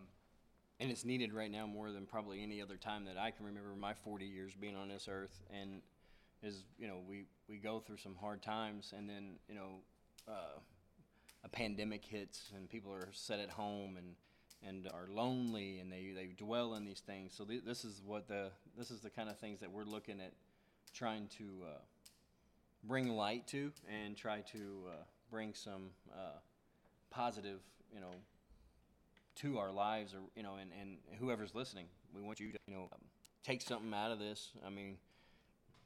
and 0.78 0.90
it's 0.90 1.04
needed 1.04 1.32
right 1.32 1.50
now 1.50 1.66
more 1.66 1.90
than 1.90 2.06
probably 2.06 2.42
any 2.44 2.62
other 2.62 2.76
time 2.76 3.04
that 3.06 3.18
I 3.18 3.32
can 3.32 3.44
remember 3.44 3.74
my 3.74 3.94
40 3.94 4.24
years 4.24 4.52
being 4.54 4.76
on 4.76 4.88
this 4.88 5.08
earth. 5.10 5.42
And 5.52 5.82
is 6.44 6.64
you 6.78 6.86
know 6.86 6.98
we 7.08 7.24
we 7.48 7.56
go 7.56 7.80
through 7.80 7.98
some 7.98 8.14
hard 8.20 8.40
times, 8.40 8.94
and 8.96 9.08
then 9.08 9.36
you 9.48 9.54
know 9.56 9.80
uh, 10.28 10.60
a 11.44 11.48
pandemic 11.48 12.04
hits, 12.04 12.50
and 12.54 12.68
people 12.68 12.92
are 12.92 13.08
set 13.12 13.40
at 13.40 13.50
home 13.50 13.96
and 13.96 14.14
and 14.64 14.88
are 14.94 15.08
lonely, 15.12 15.80
and 15.80 15.90
they 15.90 16.12
they 16.14 16.26
dwell 16.36 16.74
in 16.74 16.84
these 16.84 17.00
things. 17.00 17.32
So 17.36 17.44
th- 17.44 17.64
this 17.64 17.84
is 17.84 18.00
what 18.04 18.28
the 18.28 18.50
this 18.76 18.90
is 18.90 19.00
the 19.00 19.10
kind 19.10 19.28
of 19.28 19.38
things 19.38 19.60
that 19.60 19.70
we're 19.70 19.84
looking 19.84 20.20
at 20.20 20.32
trying 20.94 21.26
to 21.38 21.44
uh, 21.64 21.78
bring 22.84 23.08
light 23.08 23.46
to, 23.48 23.72
and 23.88 24.16
try 24.16 24.40
to 24.52 24.84
uh, 24.88 24.92
bring 25.30 25.54
some 25.54 25.90
uh, 26.12 26.38
positive, 27.10 27.60
you 27.92 28.00
know, 28.00 28.12
to 29.36 29.58
our 29.58 29.72
lives, 29.72 30.14
or 30.14 30.18
you 30.36 30.42
know, 30.42 30.54
and, 30.60 30.70
and 30.80 30.98
whoever's 31.18 31.54
listening, 31.54 31.86
we 32.14 32.20
want 32.22 32.38
you 32.38 32.52
to, 32.52 32.58
you 32.66 32.74
know, 32.74 32.88
um, 32.92 33.00
take 33.42 33.62
something 33.62 33.92
out 33.94 34.12
of 34.12 34.18
this. 34.18 34.50
I 34.66 34.70
mean, 34.70 34.96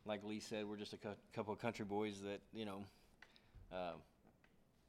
like 0.05 0.25
Lee 0.25 0.41
said, 0.41 0.69
we're 0.69 0.77
just 0.77 0.93
a 0.93 0.99
cou- 0.99 1.17
couple 1.33 1.53
of 1.53 1.61
country 1.61 1.85
boys 1.85 2.21
that, 2.23 2.41
you 2.53 2.65
know, 2.65 2.85
uh, 3.73 3.93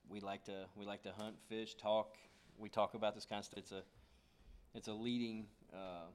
we 0.10 0.20
like 0.20 0.44
to 0.46 0.66
we 0.76 0.86
like 0.86 1.04
to 1.04 1.12
hunt, 1.12 1.36
fish, 1.50 1.76
talk. 1.76 2.16
We 2.58 2.70
talk 2.70 2.94
about 2.94 3.16
this 3.16 3.26
kind 3.26 3.40
of 3.40 3.46
stuff. 3.46 3.60
It's 3.60 3.72
a 3.72 3.82
it's 4.74 4.88
a 4.88 4.94
leading 4.94 5.46
uh, 5.74 6.08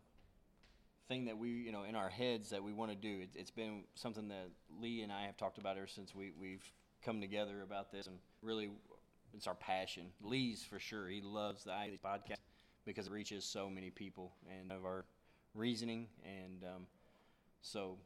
thing 1.08 1.25
that 1.26 1.37
we, 1.37 1.50
you 1.50 1.72
know, 1.72 1.84
in 1.84 1.94
our 1.94 2.08
heads 2.08 2.50
that 2.50 2.62
we 2.62 2.72
want 2.72 2.90
to 2.90 2.96
do. 2.96 3.20
It, 3.22 3.30
it's 3.34 3.50
been 3.50 3.84
something 3.94 4.28
that 4.28 4.49
Lee 4.80 5.02
and 5.02 5.12
I 5.12 5.26
have 5.26 5.37
talked 5.37 5.58
about 5.58 5.76
ever 5.76 5.87
since 5.87 6.14
we 6.14 6.32
we've 6.38 6.64
come 7.04 7.20
together 7.20 7.62
about 7.62 7.90
this, 7.92 8.06
and 8.06 8.16
really, 8.42 8.70
it's 9.34 9.46
our 9.46 9.54
passion. 9.54 10.04
Lee's 10.22 10.62
for 10.62 10.78
sure. 10.78 11.08
He 11.08 11.20
loves 11.20 11.64
the 11.64 11.70
IAD 11.70 12.00
podcast 12.04 12.37
because 12.84 13.06
it 13.06 13.12
reaches 13.12 13.44
so 13.44 13.68
many 13.70 13.90
people, 13.90 14.32
and 14.61 14.72
of 14.72 14.84
our 14.84 15.04
reasoning, 15.54 16.06
and 16.25 16.64
um, 16.64 16.87
so 17.61 17.96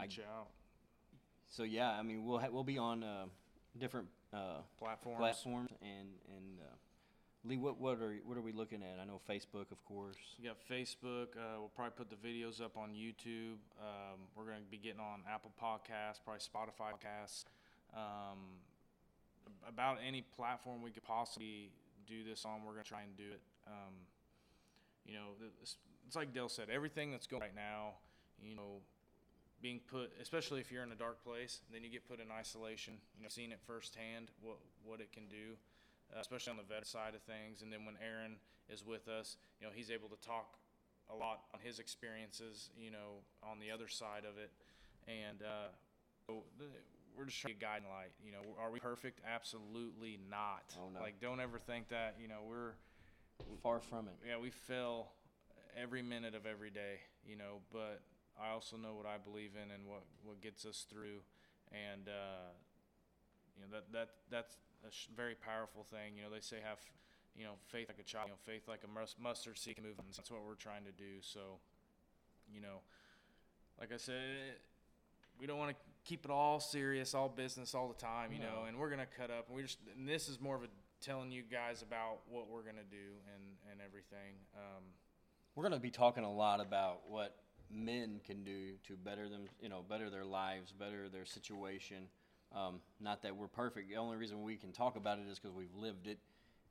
I- 0.00 0.04
reach 0.04 0.20
out 0.20 0.48
so 1.52 1.64
yeah. 1.64 1.90
I 1.90 2.02
mean, 2.02 2.24
we'll 2.24 2.38
ha- 2.38 2.48
we'll 2.50 2.64
be 2.64 2.78
on 2.78 3.04
uh, 3.04 3.26
different 3.78 4.08
uh, 4.32 4.62
platforms. 4.78 5.18
platforms, 5.18 5.70
and 5.80 6.08
and 6.28 6.60
uh, 6.60 6.74
Lee, 7.44 7.56
what 7.56 7.80
what 7.80 8.00
are 8.00 8.14
what 8.24 8.36
are 8.36 8.42
we 8.42 8.52
looking 8.52 8.82
at? 8.82 9.00
I 9.00 9.04
know 9.04 9.20
Facebook, 9.28 9.70
of 9.72 9.84
course. 9.84 10.16
You 10.38 10.48
got 10.48 10.58
Facebook. 10.70 11.36
Uh, 11.36 11.58
we'll 11.58 11.72
probably 11.74 11.94
put 11.96 12.10
the 12.10 12.16
videos 12.16 12.60
up 12.62 12.76
on 12.76 12.90
YouTube. 12.90 13.58
Um, 13.80 14.20
we're 14.36 14.44
going 14.44 14.62
to 14.62 14.70
be 14.70 14.78
getting 14.78 15.00
on 15.00 15.22
Apple 15.28 15.52
Podcasts, 15.60 16.20
probably 16.24 16.40
Spotify 16.40 16.92
Podcasts. 16.92 17.44
Um, 17.94 18.38
about 19.68 19.98
any 20.06 20.22
platform 20.22 20.82
we 20.82 20.90
could 20.90 21.04
possibly 21.04 21.70
do 22.06 22.24
this 22.24 22.44
on, 22.44 22.64
we're 22.64 22.72
going 22.72 22.84
to 22.84 22.88
try 22.88 23.02
and 23.02 23.16
do 23.16 23.24
it. 23.24 23.40
Um, 23.66 23.94
you 25.04 25.14
know, 25.14 25.34
it's, 25.60 25.76
it's 26.06 26.16
like 26.16 26.32
Dale 26.32 26.48
said, 26.48 26.68
everything 26.70 27.10
that's 27.10 27.26
going 27.26 27.42
right 27.42 27.54
now, 27.54 27.94
you 28.42 28.54
know, 28.54 28.80
being 29.62 29.80
put, 29.90 30.10
especially 30.20 30.60
if 30.60 30.70
you're 30.72 30.82
in 30.82 30.90
a 30.92 30.96
dark 30.98 31.22
place, 31.24 31.60
then 31.72 31.82
you 31.84 31.88
get 31.88 32.06
put 32.06 32.20
in 32.20 32.26
isolation. 32.30 32.94
You 33.16 33.22
know, 33.22 33.28
seeing 33.30 33.52
it 33.52 33.60
firsthand, 33.66 34.30
what 34.42 34.58
what 34.84 35.00
it 35.00 35.12
can 35.12 35.28
do, 35.28 35.56
uh, 36.14 36.20
especially 36.20 36.50
on 36.50 36.56
the 36.56 36.66
vet 36.74 36.86
side 36.86 37.14
of 37.14 37.22
things. 37.22 37.62
And 37.62 37.72
then 37.72 37.84
when 37.84 37.94
Aaron 38.02 38.36
is 38.68 38.84
with 38.84 39.08
us, 39.08 39.36
you 39.60 39.66
know, 39.66 39.72
he's 39.74 39.90
able 39.90 40.08
to 40.08 40.20
talk 40.26 40.58
a 41.10 41.14
lot 41.14 41.42
on 41.54 41.60
his 41.62 41.78
experiences. 41.78 42.70
You 42.76 42.90
know, 42.90 43.22
on 43.42 43.60
the 43.60 43.70
other 43.70 43.88
side 43.88 44.24
of 44.28 44.36
it, 44.36 44.50
and 45.06 45.42
uh, 45.42 45.70
so 46.26 46.42
the, 46.58 46.66
we're 47.16 47.26
just 47.26 47.40
trying 47.40 47.54
to 47.54 47.60
get 47.60 47.66
guiding 47.68 47.88
light. 47.88 48.12
You 48.24 48.32
know, 48.32 48.42
are 48.60 48.70
we 48.70 48.80
perfect? 48.80 49.20
Absolutely 49.26 50.18
not. 50.28 50.74
Oh, 50.76 50.90
no. 50.92 51.00
Like, 51.00 51.20
don't 51.20 51.40
ever 51.40 51.58
think 51.58 51.88
that. 51.88 52.16
You 52.20 52.28
know, 52.28 52.40
we're 52.48 52.72
Far 53.62 53.80
from 53.80 54.08
it. 54.08 54.14
yeah, 54.26 54.38
we 54.38 54.50
fail 54.50 55.08
every 55.76 56.02
minute 56.02 56.34
of 56.34 56.46
every 56.46 56.70
day, 56.70 57.00
you 57.26 57.36
know, 57.36 57.60
but 57.72 58.00
I 58.40 58.52
also 58.52 58.76
know 58.76 58.94
what 58.94 59.06
I 59.06 59.18
believe 59.18 59.52
in 59.56 59.70
and 59.70 59.86
what, 59.86 60.02
what 60.24 60.40
gets 60.40 60.64
us 60.64 60.86
through. 60.88 61.20
And, 61.70 62.08
uh, 62.08 62.52
you 63.56 63.62
know, 63.62 63.68
that, 63.72 63.92
that, 63.92 64.08
that's 64.30 64.56
a 64.86 64.90
sh- 64.90 65.08
very 65.16 65.34
powerful 65.34 65.84
thing. 65.84 66.16
You 66.16 66.24
know, 66.24 66.30
they 66.30 66.40
say 66.40 66.56
have, 66.64 66.78
you 67.36 67.44
know, 67.44 67.52
faith 67.68 67.88
like 67.88 67.98
a 67.98 68.02
child, 68.02 68.28
you 68.28 68.32
know, 68.32 68.38
faith 68.44 68.68
like 68.68 68.80
a 68.84 68.90
mus- 68.92 69.16
mustard 69.20 69.58
seed 69.58 69.76
can 69.76 69.84
move. 69.84 69.96
That's 70.16 70.30
what 70.30 70.44
we're 70.46 70.54
trying 70.54 70.84
to 70.84 70.92
do. 70.92 71.20
So, 71.20 71.60
you 72.52 72.60
know, 72.60 72.80
like 73.80 73.92
I 73.92 73.96
said, 73.96 74.60
we 75.40 75.46
don't 75.46 75.58
want 75.58 75.70
to 75.70 75.76
keep 76.04 76.24
it 76.24 76.30
all 76.30 76.60
serious, 76.60 77.14
all 77.14 77.28
business 77.28 77.74
all 77.74 77.88
the 77.88 77.94
time, 77.94 78.32
you 78.32 78.38
know, 78.38 78.64
and 78.68 78.76
we're 78.78 78.90
going 78.90 79.00
to 79.00 79.06
cut 79.18 79.30
up. 79.30 79.48
And 79.48 79.56
we 79.56 79.62
just, 79.62 79.78
and 79.96 80.08
this 80.08 80.28
is 80.28 80.40
more 80.40 80.56
of 80.56 80.62
a 80.62 80.68
telling 81.00 81.32
you 81.32 81.42
guys 81.42 81.82
about 81.82 82.18
what 82.28 82.48
we're 82.48 82.62
going 82.62 82.76
to 82.76 82.90
do 82.90 83.10
and, 83.34 83.42
and 83.70 83.80
everything. 83.80 84.34
Um, 84.54 84.84
We're 85.54 85.64
going 85.64 85.74
to 85.74 85.80
be 85.80 85.90
talking 85.90 86.22
a 86.22 86.32
lot 86.32 86.60
about 86.60 87.00
what 87.08 87.34
men 87.72 88.20
can 88.24 88.44
do 88.44 88.72
to 88.86 88.96
better 88.96 89.28
them, 89.28 89.42
you 89.60 89.68
know, 89.68 89.84
better 89.88 90.10
their 90.10 90.24
lives, 90.24 90.72
better 90.72 91.08
their 91.08 91.24
situation. 91.24 92.08
Um, 92.54 92.80
not 93.00 93.22
that 93.22 93.36
we're 93.36 93.48
perfect. 93.48 93.88
The 93.88 93.96
only 93.96 94.16
reason 94.16 94.42
we 94.42 94.56
can 94.56 94.72
talk 94.72 94.96
about 94.96 95.18
it 95.18 95.30
is 95.30 95.38
because 95.38 95.56
we've 95.56 95.74
lived 95.74 96.06
it, 96.06 96.18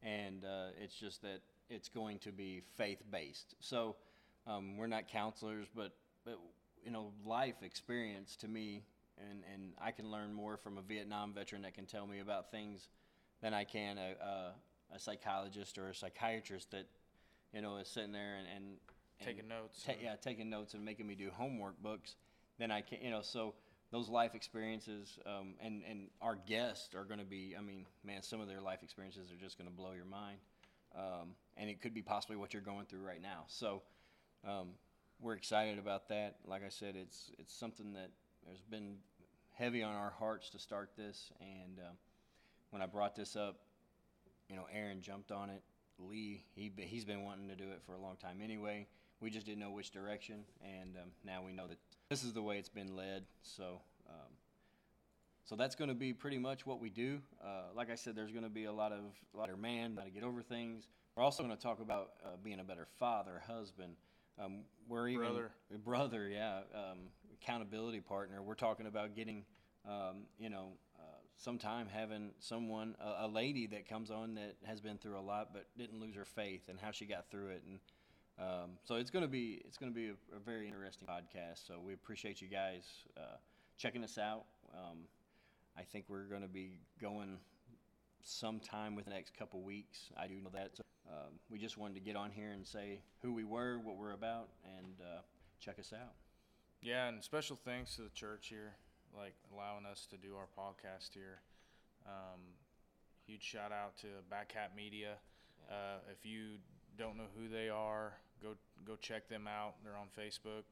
and 0.03 0.43
uh, 0.45 0.67
it's 0.81 0.95
just 0.95 1.21
that 1.23 1.41
it's 1.69 1.89
going 1.89 2.19
to 2.19 2.31
be 2.31 2.61
faith 2.77 3.01
based. 3.09 3.55
So 3.59 3.95
um, 4.45 4.77
we're 4.77 4.87
not 4.87 5.07
counselors, 5.07 5.67
but 5.75 5.93
but 6.23 6.39
you 6.83 6.91
know, 6.91 7.11
life 7.25 7.63
experience 7.63 8.35
to 8.37 8.47
me, 8.47 8.83
and 9.17 9.43
and 9.53 9.73
I 9.81 9.91
can 9.91 10.11
learn 10.11 10.33
more 10.33 10.57
from 10.57 10.77
a 10.77 10.81
Vietnam 10.81 11.33
veteran 11.33 11.63
that 11.63 11.73
can 11.73 11.85
tell 11.85 12.05
me 12.05 12.19
about 12.19 12.51
things 12.51 12.87
than 13.41 13.53
I 13.53 13.63
can 13.63 13.97
a, 13.97 14.15
a, 14.23 14.95
a 14.95 14.99
psychologist 14.99 15.77
or 15.77 15.89
a 15.89 15.95
psychiatrist 15.95 16.71
that 16.71 16.85
you 17.53 17.61
know 17.61 17.77
is 17.77 17.87
sitting 17.87 18.11
there 18.11 18.35
and, 18.37 18.47
and, 18.55 18.65
and 19.00 19.00
taking 19.25 19.47
notes. 19.47 19.83
ta- 19.85 19.93
yeah, 20.01 20.15
taking 20.15 20.49
notes 20.49 20.73
and 20.73 20.83
making 20.83 21.07
me 21.07 21.15
do 21.15 21.29
homework 21.31 21.81
books, 21.81 22.15
then 22.59 22.71
I 22.71 22.81
can, 22.81 22.99
you 23.01 23.09
know, 23.09 23.21
so 23.21 23.53
those 23.91 24.09
life 24.09 24.35
experiences, 24.35 25.19
um, 25.25 25.55
and, 25.61 25.83
and 25.89 26.07
our 26.21 26.35
guests 26.35 26.95
are 26.95 27.03
going 27.03 27.19
to 27.19 27.25
be, 27.25 27.55
I 27.57 27.61
mean, 27.61 27.85
man, 28.05 28.21
some 28.23 28.39
of 28.39 28.47
their 28.47 28.61
life 28.61 28.83
experiences 28.83 29.31
are 29.31 29.43
just 29.43 29.57
going 29.57 29.69
to 29.69 29.75
blow 29.75 29.91
your 29.93 30.05
mind. 30.05 30.37
Um, 30.95 31.35
and 31.57 31.69
it 31.69 31.81
could 31.81 31.93
be 31.93 32.01
possibly 32.01 32.35
what 32.35 32.53
you're 32.53 32.61
going 32.61 32.85
through 32.85 33.05
right 33.05 33.21
now. 33.21 33.45
So, 33.47 33.81
um, 34.45 34.69
we're 35.21 35.35
excited 35.35 35.77
about 35.77 36.09
that. 36.09 36.37
Like 36.45 36.63
I 36.65 36.69
said, 36.69 36.95
it's, 36.95 37.31
it's 37.37 37.53
something 37.53 37.93
that 37.93 38.09
has 38.49 38.59
been 38.59 38.95
heavy 39.53 39.83
on 39.83 39.93
our 39.93 40.13
hearts 40.17 40.49
to 40.49 40.59
start 40.59 40.91
this. 40.97 41.31
And, 41.39 41.79
um, 41.79 41.95
when 42.71 42.81
I 42.81 42.85
brought 42.85 43.15
this 43.15 43.35
up, 43.35 43.59
you 44.49 44.55
know, 44.55 44.65
Aaron 44.73 45.01
jumped 45.01 45.31
on 45.31 45.49
it. 45.49 45.61
Lee, 45.99 46.43
he 46.55 46.71
he's 46.77 47.05
been 47.05 47.23
wanting 47.23 47.47
to 47.49 47.55
do 47.55 47.69
it 47.69 47.81
for 47.85 47.93
a 47.93 47.99
long 47.99 48.15
time 48.15 48.39
anyway. 48.43 48.87
We 49.21 49.29
just 49.29 49.45
didn't 49.45 49.59
know 49.59 49.71
which 49.71 49.91
direction, 49.91 50.43
and 50.63 50.97
um, 50.97 51.09
now 51.23 51.43
we 51.45 51.53
know 51.53 51.67
that 51.67 51.77
this 52.09 52.23
is 52.23 52.33
the 52.33 52.41
way 52.41 52.57
it's 52.57 52.69
been 52.69 52.95
led. 52.95 53.23
So, 53.43 53.81
um, 54.09 54.31
so 55.45 55.55
that's 55.55 55.75
going 55.75 55.89
to 55.89 55.95
be 55.95 56.11
pretty 56.11 56.39
much 56.39 56.65
what 56.65 56.81
we 56.81 56.89
do. 56.89 57.19
Uh, 57.43 57.65
like 57.75 57.91
I 57.91 57.95
said, 57.95 58.15
there's 58.15 58.31
going 58.31 58.43
to 58.43 58.49
be 58.49 58.65
a 58.65 58.73
lot 58.73 58.91
of 58.91 58.99
a 59.33 59.37
lot 59.37 59.49
of 59.49 59.59
man, 59.59 59.95
how 59.97 60.05
to 60.05 60.09
get 60.09 60.23
over 60.23 60.41
things. 60.41 60.87
We're 61.15 61.23
also 61.23 61.43
going 61.43 61.55
to 61.55 61.61
talk 61.61 61.79
about 61.79 62.13
uh, 62.25 62.29
being 62.43 62.59
a 62.59 62.63
better 62.63 62.87
father, 62.99 63.41
husband. 63.45 63.95
Um, 64.43 64.61
we're 64.87 65.09
even 65.09 65.27
Brother. 65.27 65.51
brother, 65.83 66.29
yeah, 66.29 66.61
um, 66.73 66.99
accountability 67.41 67.99
partner. 67.99 68.41
We're 68.41 68.55
talking 68.55 68.87
about 68.87 69.15
getting, 69.15 69.43
um, 69.87 70.23
you 70.39 70.49
know, 70.49 70.69
uh, 70.97 71.03
sometime 71.37 71.87
having 71.91 72.31
someone, 72.39 72.95
a, 72.99 73.25
a 73.25 73.27
lady 73.27 73.67
that 73.67 73.87
comes 73.87 74.09
on 74.09 74.35
that 74.35 74.55
has 74.63 74.79
been 74.81 74.97
through 74.97 75.19
a 75.19 75.21
lot 75.21 75.49
but 75.53 75.65
didn't 75.77 75.99
lose 75.99 76.15
her 76.15 76.25
faith 76.25 76.69
and 76.69 76.79
how 76.79 76.91
she 76.91 77.05
got 77.05 77.29
through 77.29 77.47
it. 77.47 77.63
And 77.67 77.79
um, 78.39 78.71
so 78.83 78.95
it's 78.95 79.09
going 79.09 79.23
to 79.23 79.29
be 79.29 79.61
it's 79.65 79.77
going 79.77 79.91
to 79.91 79.95
be 79.95 80.07
a, 80.07 80.35
a 80.35 80.39
very 80.39 80.67
interesting 80.67 81.07
podcast. 81.07 81.67
So 81.67 81.79
we 81.85 81.93
appreciate 81.93 82.41
you 82.41 82.47
guys 82.47 82.83
uh, 83.17 83.37
checking 83.77 84.03
us 84.03 84.17
out. 84.17 84.45
Um, 84.73 84.99
I 85.77 85.83
think 85.83 86.05
we're 86.07 86.23
going 86.23 86.41
to 86.41 86.47
be 86.47 86.79
going 86.99 87.37
sometime 88.23 88.95
within 88.95 89.11
the 89.11 89.15
next 89.15 89.37
couple 89.37 89.61
weeks. 89.61 90.09
I 90.17 90.27
do 90.27 90.35
know 90.35 90.51
that. 90.53 90.75
So, 90.75 90.83
um, 91.09 91.39
we 91.49 91.57
just 91.57 91.77
wanted 91.77 91.95
to 91.95 91.99
get 91.99 92.15
on 92.15 92.31
here 92.31 92.51
and 92.51 92.65
say 92.65 93.01
who 93.21 93.33
we 93.33 93.43
were, 93.43 93.79
what 93.79 93.97
we're 93.97 94.13
about, 94.13 94.49
and 94.77 94.95
uh, 95.01 95.21
check 95.59 95.79
us 95.79 95.93
out. 95.93 96.13
Yeah, 96.81 97.07
and 97.07 97.23
special 97.23 97.59
thanks 97.63 97.95
to 97.95 98.03
the 98.03 98.09
church 98.09 98.47
here, 98.47 98.73
like 99.17 99.35
allowing 99.53 99.85
us 99.85 100.07
to 100.11 100.17
do 100.17 100.35
our 100.35 100.47
podcast 100.57 101.13
here. 101.13 101.41
Um, 102.05 102.39
huge 103.25 103.43
shout 103.43 103.71
out 103.71 103.97
to 103.97 104.07
Back 104.29 104.53
Hat 104.53 104.71
Media. 104.75 105.15
Uh, 105.69 105.99
if 106.11 106.25
you 106.25 106.57
don't 107.01 107.17
know 107.17 107.33
who 107.35 107.49
they 107.49 107.67
are, 107.69 108.13
go 108.41 108.53
go 108.85 108.95
check 108.95 109.27
them 109.27 109.47
out. 109.47 109.73
They're 109.83 109.97
on 109.97 110.07
Facebook. 110.13 110.69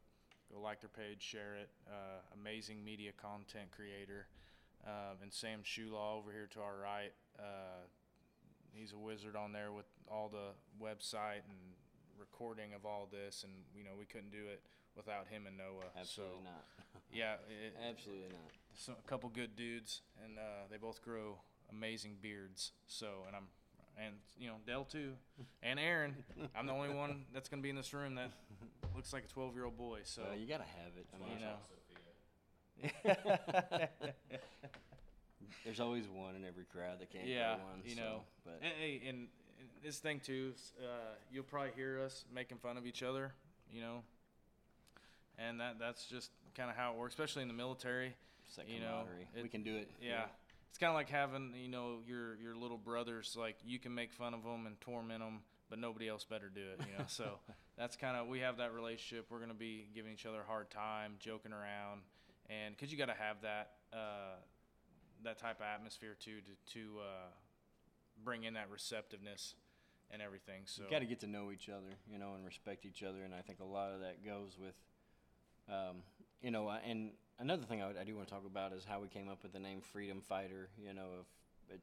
Go 0.54 0.62
like 0.62 0.80
their 0.82 0.90
page, 0.90 1.22
share 1.22 1.56
it. 1.56 1.70
Uh, 1.88 2.22
amazing 2.40 2.84
media 2.84 3.12
content 3.20 3.70
creator. 3.72 4.28
Um, 4.86 5.18
and 5.22 5.34
Sam 5.34 5.62
Shulaw 5.64 6.18
over 6.18 6.32
here 6.32 6.48
to 6.54 6.62
our 6.62 6.78
right. 6.78 7.14
Uh, 7.38 7.86
he's 8.72 8.94
a 8.94 8.98
wizard 8.98 9.36
on 9.36 9.52
there 9.52 9.72
with 9.72 9.86
all 10.10 10.30
the 10.30 10.54
website 10.84 11.46
and 11.50 11.58
recording 12.18 12.74
of 12.74 12.86
all 12.86 13.08
this. 13.12 13.44
And 13.44 13.54
you 13.76 13.84
know 13.84 13.98
we 13.98 14.06
couldn't 14.06 14.32
do 14.32 14.46
it 14.52 14.62
without 14.96 15.28
him 15.28 15.48
and 15.48 15.58
Noah. 15.58 15.90
Absolutely 16.00 16.38
so, 16.38 16.44
not. 16.44 16.66
Yeah, 17.12 17.42
it, 17.50 17.74
Absolutely 17.90 18.30
not. 18.30 18.54
so 18.76 18.94
a 18.94 19.10
couple 19.10 19.30
good 19.30 19.56
dudes, 19.56 20.02
and 20.24 20.38
uh, 20.38 20.70
they 20.70 20.78
both 20.78 21.02
grow 21.02 21.40
amazing 21.72 22.18
beards. 22.22 22.74
So, 22.86 23.26
and 23.26 23.36
I'm, 23.36 23.48
and 24.04 24.16
you 24.40 24.48
know, 24.48 24.56
Dale 24.66 24.86
too, 24.86 25.12
and 25.64 25.80
Aaron. 25.80 26.16
I'm 26.56 26.66
the 26.66 26.74
only 26.74 26.90
one 26.90 27.26
that's 27.34 27.50
gonna 27.50 27.62
be 27.62 27.70
in 27.70 27.76
this 27.76 27.94
room 27.94 28.16
that 28.16 28.32
looks 28.96 29.14
like 29.14 29.26
a 29.26 29.28
12 29.28 29.54
year 29.56 29.66
old 29.66 29.78
boy. 29.78 30.00
So, 30.04 30.24
Well, 30.28 30.36
you 30.38 30.48
gotta 30.48 30.64
have 30.64 30.98
it. 30.98 31.06
I 31.14 31.18
you 31.34 31.40
know, 31.46 31.58
there's 35.66 35.80
always 35.80 36.08
one 36.08 36.36
in 36.36 36.46
every 36.46 36.66
crowd 36.66 37.00
that 37.00 37.12
can't 37.12 37.28
yeah, 37.28 37.56
grow 37.56 37.66
one. 37.66 37.82
you 37.86 37.96
so, 37.96 38.02
know, 38.02 38.22
but 38.46 38.60
and, 38.62 38.72
hey, 38.80 39.02
and, 39.08 39.18
and 39.18 39.28
this 39.84 40.00
thing 40.00 40.20
too, 40.20 40.54
uh, 40.82 41.16
you'll 41.32 41.44
probably 41.44 41.72
hear 41.76 42.02
us 42.04 42.26
making 42.34 42.58
fun 42.58 42.78
of 42.78 42.86
each 42.86 43.04
other, 43.04 43.32
you 43.72 43.82
know, 43.82 44.02
and 45.38 45.60
that 45.60 45.78
that's 45.80 46.06
just 46.06 46.32
kind 46.56 46.70
of 46.70 46.76
how 46.76 46.92
it 46.94 46.98
works, 46.98 47.14
especially 47.14 47.42
in 47.42 47.48
the 47.48 47.54
military. 47.54 48.14
it's 48.48 48.56
that 48.56 48.68
you 48.70 48.80
know, 48.80 49.04
camaraderie. 49.04 49.28
it- 49.36 49.44
we 49.44 49.50
can 49.50 49.64
do 49.64 49.76
it. 49.78 49.90
Yeah. 50.02 50.26
It's 50.70 50.78
kind 50.78 50.90
of 50.90 50.96
like 50.96 51.10
having, 51.10 51.54
you 51.56 51.68
know, 51.68 52.00
your 52.06 52.36
your 52.38 52.56
little 52.56 52.78
brothers. 52.78 53.36
Like 53.38 53.58
you 53.66 53.80
can 53.80 53.94
make 53.94 54.14
fun 54.14 54.34
of 54.34 54.44
them 54.44 54.66
and 54.66 54.80
torment 54.82 55.20
them, 55.20 55.42
but 55.70 55.80
nobody 55.80 56.08
else 56.08 56.24
better 56.24 56.50
do 56.50 56.62
it. 56.62 56.86
You 56.86 56.98
know, 56.98 57.06
so 57.08 57.40
that's 57.78 57.96
kind 57.96 58.16
of 58.16 58.28
we 58.28 58.40
have 58.40 58.58
that 58.58 58.74
relationship. 58.74 59.28
We're 59.30 59.40
gonna 59.40 59.54
be 59.54 59.90
giving 59.94 60.14
each 60.14 60.26
other 60.26 60.42
a 60.42 60.46
hard 60.46 60.70
time, 60.70 61.14
joking 61.20 61.52
around, 61.54 62.02
and 62.50 62.76
because 62.76 62.92
you 62.92 62.98
got 62.98 63.08
to 63.08 63.20
have 63.20 63.42
that 63.42 63.72
uh, 63.92 64.38
that 65.24 65.38
type 65.40 65.58
of 65.60 65.66
atmosphere 65.66 66.16
too 66.20 66.38
to 66.42 66.74
to 66.74 67.00
uh, 67.00 67.30
bring 68.24 68.44
in 68.44 68.54
that 68.54 68.70
receptiveness 68.70 69.56
and 70.12 70.22
everything. 70.22 70.62
So 70.66 70.84
You 70.84 70.90
got 70.90 71.00
to 71.00 71.06
get 71.06 71.20
to 71.22 71.28
know 71.28 71.52
each 71.52 71.70
other, 71.70 71.96
you 72.12 72.18
know, 72.18 72.34
and 72.36 72.46
respect 72.46 72.86
each 72.86 73.04
other. 73.04 73.24
And 73.24 73.34
I 73.34 73.42
think 73.42 73.60
a 73.60 73.66
lot 73.66 73.92
of 73.92 74.00
that 74.02 74.26
goes 74.26 74.58
with, 74.60 74.76
um, 75.70 75.98
you 76.42 76.52
know, 76.52 76.70
and 76.70 77.12
another 77.40 77.64
thing 77.64 77.82
I, 77.82 77.88
would- 77.88 77.98
I 77.98 78.04
do 78.04 78.16
want 78.16 78.28
to 78.28 78.34
talk 78.34 78.46
about 78.46 78.74
is 78.74 78.86
how 78.88 79.00
we 79.00 79.08
came 79.08 79.30
up 79.30 79.42
with 79.44 79.54
the 79.54 79.60
name 79.60 79.82
Freedom 79.82 80.22
Fighter. 80.22 80.70
You 80.82 80.94
know, 80.94 81.08
if 81.70 81.76
it, 81.76 81.82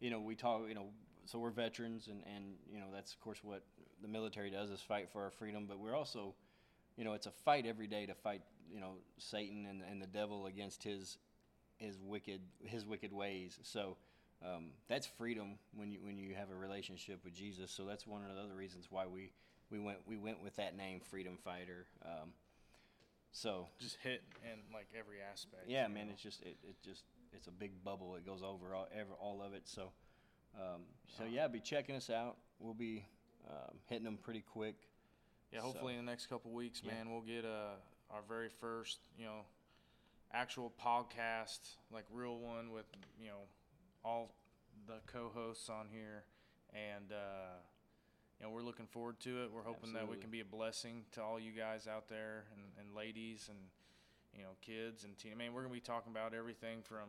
you 0.00 0.10
know, 0.10 0.20
we 0.20 0.34
talk, 0.34 0.62
you 0.68 0.74
know, 0.74 0.86
so 1.26 1.38
we're 1.38 1.50
veterans, 1.50 2.08
and 2.08 2.22
and 2.34 2.54
you 2.70 2.78
know 2.78 2.86
that's 2.92 3.12
of 3.14 3.20
course 3.20 3.38
what 3.42 3.62
the 4.02 4.08
military 4.08 4.50
does 4.50 4.70
is 4.70 4.80
fight 4.80 5.08
for 5.10 5.22
our 5.22 5.30
freedom. 5.30 5.64
But 5.66 5.78
we're 5.78 5.96
also, 5.96 6.34
you 6.96 7.04
know, 7.04 7.14
it's 7.14 7.26
a 7.26 7.30
fight 7.30 7.64
every 7.66 7.86
day 7.86 8.04
to 8.06 8.14
fight, 8.14 8.42
you 8.72 8.78
know, 8.80 8.92
Satan 9.18 9.66
and 9.66 9.82
and 9.90 10.02
the 10.02 10.06
devil 10.06 10.46
against 10.46 10.82
his 10.82 11.16
his 11.76 11.98
wicked 11.98 12.40
his 12.62 12.84
wicked 12.84 13.12
ways. 13.12 13.58
So 13.62 13.96
um, 14.44 14.66
that's 14.88 15.06
freedom 15.06 15.58
when 15.74 15.90
you 15.90 16.00
when 16.02 16.18
you 16.18 16.34
have 16.34 16.50
a 16.50 16.54
relationship 16.54 17.24
with 17.24 17.34
Jesus. 17.34 17.70
So 17.70 17.84
that's 17.84 18.06
one 18.06 18.22
of 18.22 18.34
the 18.34 18.42
other 18.42 18.54
reasons 18.54 18.88
why 18.90 19.06
we 19.06 19.30
we 19.70 19.78
went 19.78 19.98
we 20.06 20.16
went 20.18 20.42
with 20.42 20.56
that 20.56 20.76
name, 20.76 21.00
Freedom 21.00 21.38
Fighter. 21.42 21.86
Um, 22.04 22.32
so 23.34 23.66
just 23.80 23.98
hit 24.02 24.22
in 24.44 24.60
like 24.72 24.86
every 24.98 25.16
aspect. 25.20 25.64
yeah, 25.66 25.88
man, 25.88 26.06
know. 26.06 26.12
it's 26.12 26.22
just 26.22 26.40
it, 26.42 26.56
it 26.62 26.76
just 26.82 27.02
it's 27.32 27.48
a 27.48 27.50
big 27.50 27.82
bubble. 27.84 28.14
It 28.14 28.24
goes 28.24 28.42
over 28.42 28.74
all 28.74 28.88
ever 28.96 29.12
all 29.20 29.42
of 29.42 29.52
it. 29.52 29.62
So 29.64 29.90
um, 30.56 30.82
so 31.18 31.24
yeah, 31.24 31.48
be 31.48 31.58
checking 31.60 31.96
us 31.96 32.10
out. 32.10 32.36
We'll 32.60 32.74
be 32.74 33.04
um, 33.50 33.76
hitting 33.88 34.04
them 34.04 34.18
pretty 34.22 34.40
quick. 34.40 34.76
Yeah, 35.52 35.60
hopefully 35.60 35.94
So- 35.94 35.98
in 35.98 36.06
the 36.06 36.10
next 36.10 36.26
couple 36.26 36.52
weeks, 36.52 36.80
Yeah. 36.84 36.92
man, 36.94 37.10
we'll 37.10 37.22
get 37.22 37.44
uh, 37.44 37.74
our 38.10 38.22
very 38.28 38.48
first, 38.48 38.98
you 39.18 39.24
know, 39.24 39.40
actual 40.32 40.72
podcast, 40.82 41.58
like 41.92 42.04
real 42.12 42.38
one 42.38 42.70
with 42.70 42.86
you 43.20 43.28
know 43.28 43.40
all 44.04 44.34
the 44.86 45.00
co-hosts 45.06 45.68
on 45.68 45.88
here, 45.90 46.24
and 46.72 47.10
uh, 47.12 47.58
you 48.40 48.46
know 48.46 48.52
we're 48.52 48.62
looking 48.62 48.86
forward 48.86 49.20
to 49.20 49.42
it. 49.44 49.50
We're 49.54 49.62
hoping 49.62 49.92
that 49.94 50.08
we 50.08 50.16
can 50.16 50.30
be 50.30 50.40
a 50.40 50.44
blessing 50.44 51.04
to 51.12 51.22
all 51.22 51.38
you 51.38 51.52
guys 51.52 51.86
out 51.86 52.08
there 52.08 52.44
and, 52.52 52.62
and 52.86 52.96
ladies 52.96 53.48
and 53.48 53.58
you 54.36 54.42
know 54.42 54.56
kids 54.60 55.04
and 55.04 55.16
teen. 55.18 55.32
I 55.32 55.36
mean, 55.36 55.52
we're 55.52 55.62
gonna 55.62 55.74
be 55.74 55.80
talking 55.80 56.12
about 56.12 56.34
everything 56.34 56.78
from 56.82 57.08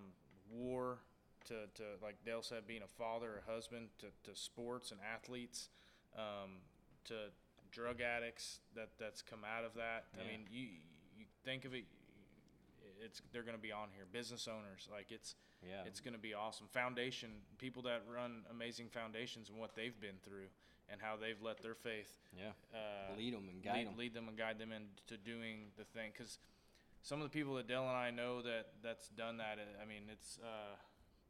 war 0.51 0.99
to, 1.47 1.53
to 1.75 1.83
like 2.01 2.15
Dale 2.25 2.41
said, 2.41 2.67
being 2.67 2.81
a 2.83 2.87
father, 2.97 3.41
a 3.47 3.51
husband, 3.51 3.89
to, 3.99 4.07
to 4.29 4.35
sports 4.37 4.91
and 4.91 4.99
athletes, 5.01 5.69
um, 6.17 6.61
to 7.05 7.13
drug 7.71 8.01
addicts 8.01 8.59
that 8.75 8.89
that's 8.99 9.21
come 9.21 9.41
out 9.45 9.63
of 9.65 9.73
that. 9.75 10.05
I 10.15 10.27
mean, 10.27 10.45
you 10.49 10.67
you 11.17 11.25
think 11.43 11.65
of 11.65 11.73
it, 11.73 11.85
it's 13.03 13.21
they're 13.31 13.43
going 13.43 13.57
to 13.57 13.61
be 13.61 13.71
on 13.71 13.89
here. 13.95 14.05
Business 14.11 14.47
owners, 14.47 14.87
like 14.91 15.07
it's 15.11 15.35
Yeah. 15.61 15.83
it's 15.85 15.99
going 15.99 16.13
to 16.13 16.19
be 16.19 16.33
awesome. 16.33 16.67
Foundation 16.71 17.29
people 17.57 17.81
that 17.83 18.03
run 18.11 18.43
amazing 18.51 18.89
foundations 18.89 19.49
and 19.49 19.57
what 19.59 19.75
they've 19.75 19.99
been 19.99 20.17
through 20.23 20.47
and 20.89 21.01
how 21.01 21.15
they've 21.19 21.41
let 21.41 21.61
their 21.61 21.75
faith 21.75 22.11
yeah. 22.37 22.51
uh, 22.73 23.17
Lead 23.17 23.33
them 23.33 23.47
and 23.49 23.63
guide 23.63 23.77
lead, 23.77 23.87
them. 23.87 23.97
lead 23.97 24.13
them 24.13 24.27
and 24.27 24.37
guide 24.37 24.59
them 24.59 24.71
into 24.71 25.21
doing 25.23 25.71
the 25.77 25.83
thing. 25.83 26.11
Because 26.13 26.37
some 27.01 27.21
of 27.21 27.31
the 27.31 27.37
people 27.37 27.55
that 27.55 27.67
Dale 27.67 27.81
and 27.87 27.97
I 27.97 28.11
know 28.11 28.41
that 28.41 28.67
that's 28.83 29.09
done 29.09 29.37
that. 29.37 29.57
uh, 29.59 29.81
I 29.81 29.85
mean, 29.85 30.03
it's 30.11 30.39
uh, 30.43 30.75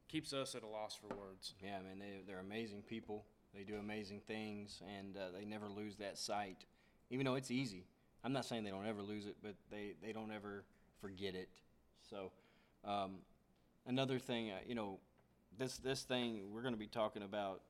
keeps 0.08 0.34
us 0.34 0.56
at 0.56 0.64
a 0.64 0.68
loss 0.68 0.96
for 0.96 1.08
words. 1.16 1.54
Yeah, 1.62 1.80
man, 1.80 2.00
they 2.00 2.22
they're 2.28 2.40
amazing 2.40 2.84
people. 2.84 3.26
They 3.54 3.64
do 3.64 3.76
amazing 3.78 4.22
things, 4.28 4.82
and 5.00 5.16
uh, 5.16 5.32
they 5.38 5.46
never 5.46 5.70
lose 5.70 5.96
that 5.98 6.18
sight. 6.18 6.66
Even 7.10 7.26
though 7.26 7.36
it's 7.36 7.52
easy, 7.52 7.86
I'm 8.24 8.34
not 8.34 8.46
saying 8.46 8.64
they 8.64 8.70
don't 8.72 8.88
ever 8.88 9.02
lose 9.02 9.26
it, 9.26 9.38
but 9.42 9.56
they 9.72 9.94
they 10.02 10.12
don't 10.12 10.32
ever 10.32 10.64
forget 11.00 11.36
it. 11.36 11.50
So, 12.10 12.32
um, 12.84 13.20
another 13.86 14.20
thing, 14.20 14.52
uh, 14.52 14.56
you 14.68 14.76
know, 14.76 15.00
this 15.58 15.78
this 15.78 16.04
thing 16.04 16.52
we're 16.54 16.62
going 16.62 16.74
to 16.74 16.80
be 16.80 16.88
talking 16.88 17.24
about. 17.24 17.62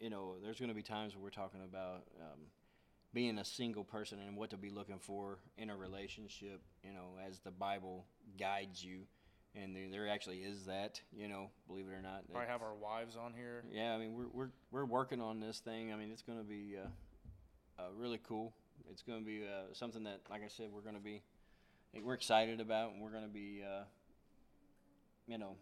You 0.00 0.10
know, 0.10 0.34
there's 0.42 0.58
going 0.58 0.68
to 0.68 0.74
be 0.74 0.82
times 0.82 1.14
where 1.14 1.22
we're 1.22 1.30
talking 1.30 1.60
about 1.64 2.04
um, 2.20 2.40
being 3.12 3.38
a 3.38 3.44
single 3.44 3.84
person 3.84 4.18
and 4.26 4.36
what 4.36 4.50
to 4.50 4.56
be 4.56 4.70
looking 4.70 4.98
for 4.98 5.38
in 5.56 5.70
a 5.70 5.76
relationship. 5.76 6.60
You 6.82 6.92
know, 6.92 7.18
as 7.26 7.40
the 7.40 7.50
Bible 7.50 8.06
guides 8.38 8.84
you. 8.84 9.00
And 9.56 9.76
there, 9.76 9.88
there 9.88 10.08
actually 10.08 10.38
is 10.38 10.64
that, 10.64 11.00
you 11.16 11.28
know, 11.28 11.48
believe 11.68 11.86
it 11.86 11.92
or 11.92 12.02
not. 12.02 12.28
Probably 12.28 12.48
have 12.48 12.62
our 12.62 12.74
wives 12.74 13.16
on 13.16 13.32
here. 13.34 13.62
yeah, 13.72 13.94
I 13.94 13.98
mean 13.98 14.12
we're 14.12 14.26
we're 14.32 14.50
we're 14.72 14.84
working 14.84 15.20
on 15.20 15.38
this 15.38 15.60
thing. 15.60 15.92
I 15.92 15.96
mean 15.96 16.10
it's 16.10 16.22
going 16.22 16.38
to 16.38 16.44
be 16.44 16.74
uh, 16.76 16.88
uh, 17.80 17.86
really 17.96 18.20
cool. 18.26 18.52
It's 18.90 19.02
going 19.02 19.20
to 19.20 19.24
be 19.24 19.44
uh, 19.44 19.72
something 19.72 20.02
that, 20.04 20.22
like 20.28 20.42
I 20.42 20.48
said, 20.48 20.70
we're 20.72 20.80
going 20.80 20.96
to 20.96 21.00
be 21.00 21.22
we're 22.02 22.14
excited 22.14 22.60
about, 22.60 22.92
and 22.92 23.00
we're 23.00 23.10
going 23.10 23.24
to 23.24 23.28
be, 23.32 23.62
uh, 23.64 23.84
you 25.26 25.38
know, 25.38 25.56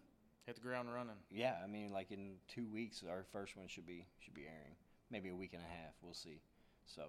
Hit 0.47 0.57
the 0.57 0.61
ground 0.61 0.89
running. 0.93 1.15
yeah. 1.31 1.55
I 1.63 1.67
mean, 1.69 1.93
like 1.93 2.11
in 2.11 2.35
two 2.49 2.67
weeks, 2.67 3.03
our 3.09 3.25
first 3.33 3.57
one 3.57 3.69
should 3.69 3.87
be 3.87 4.07
should 4.19 4.35
be 4.35 4.43
airing. 4.43 4.75
Maybe 5.11 5.29
a 5.29 5.35
week 5.35 5.53
and 5.53 5.63
a 5.63 5.67
half. 5.67 5.93
We'll 6.03 6.15
see. 6.15 6.41
So, 6.87 7.03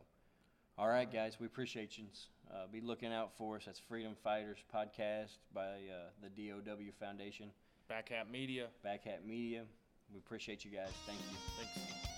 all 0.77 0.87
right, 0.87 1.11
guys, 1.11 1.37
we 1.39 1.47
appreciate 1.47 1.97
you. 1.97 2.05
Uh, 2.53 2.67
be 2.71 2.81
looking 2.81 3.11
out 3.11 3.31
for 3.37 3.55
us. 3.55 3.63
That's 3.65 3.79
Freedom 3.79 4.13
Fighters 4.23 4.59
podcast 4.73 5.37
by 5.53 5.61
uh, 5.61 6.09
the 6.21 6.29
DOW 6.49 6.91
Foundation, 6.99 7.47
Back 7.87 8.09
Hat 8.09 8.29
Media. 8.29 8.67
Back 8.83 9.05
Hat 9.05 9.25
Media. 9.25 9.63
We 10.11 10.19
appreciate 10.19 10.63
you 10.63 10.71
guys. 10.71 10.91
Thank 11.07 11.19
you. 11.31 11.37
Thanks. 11.57 12.12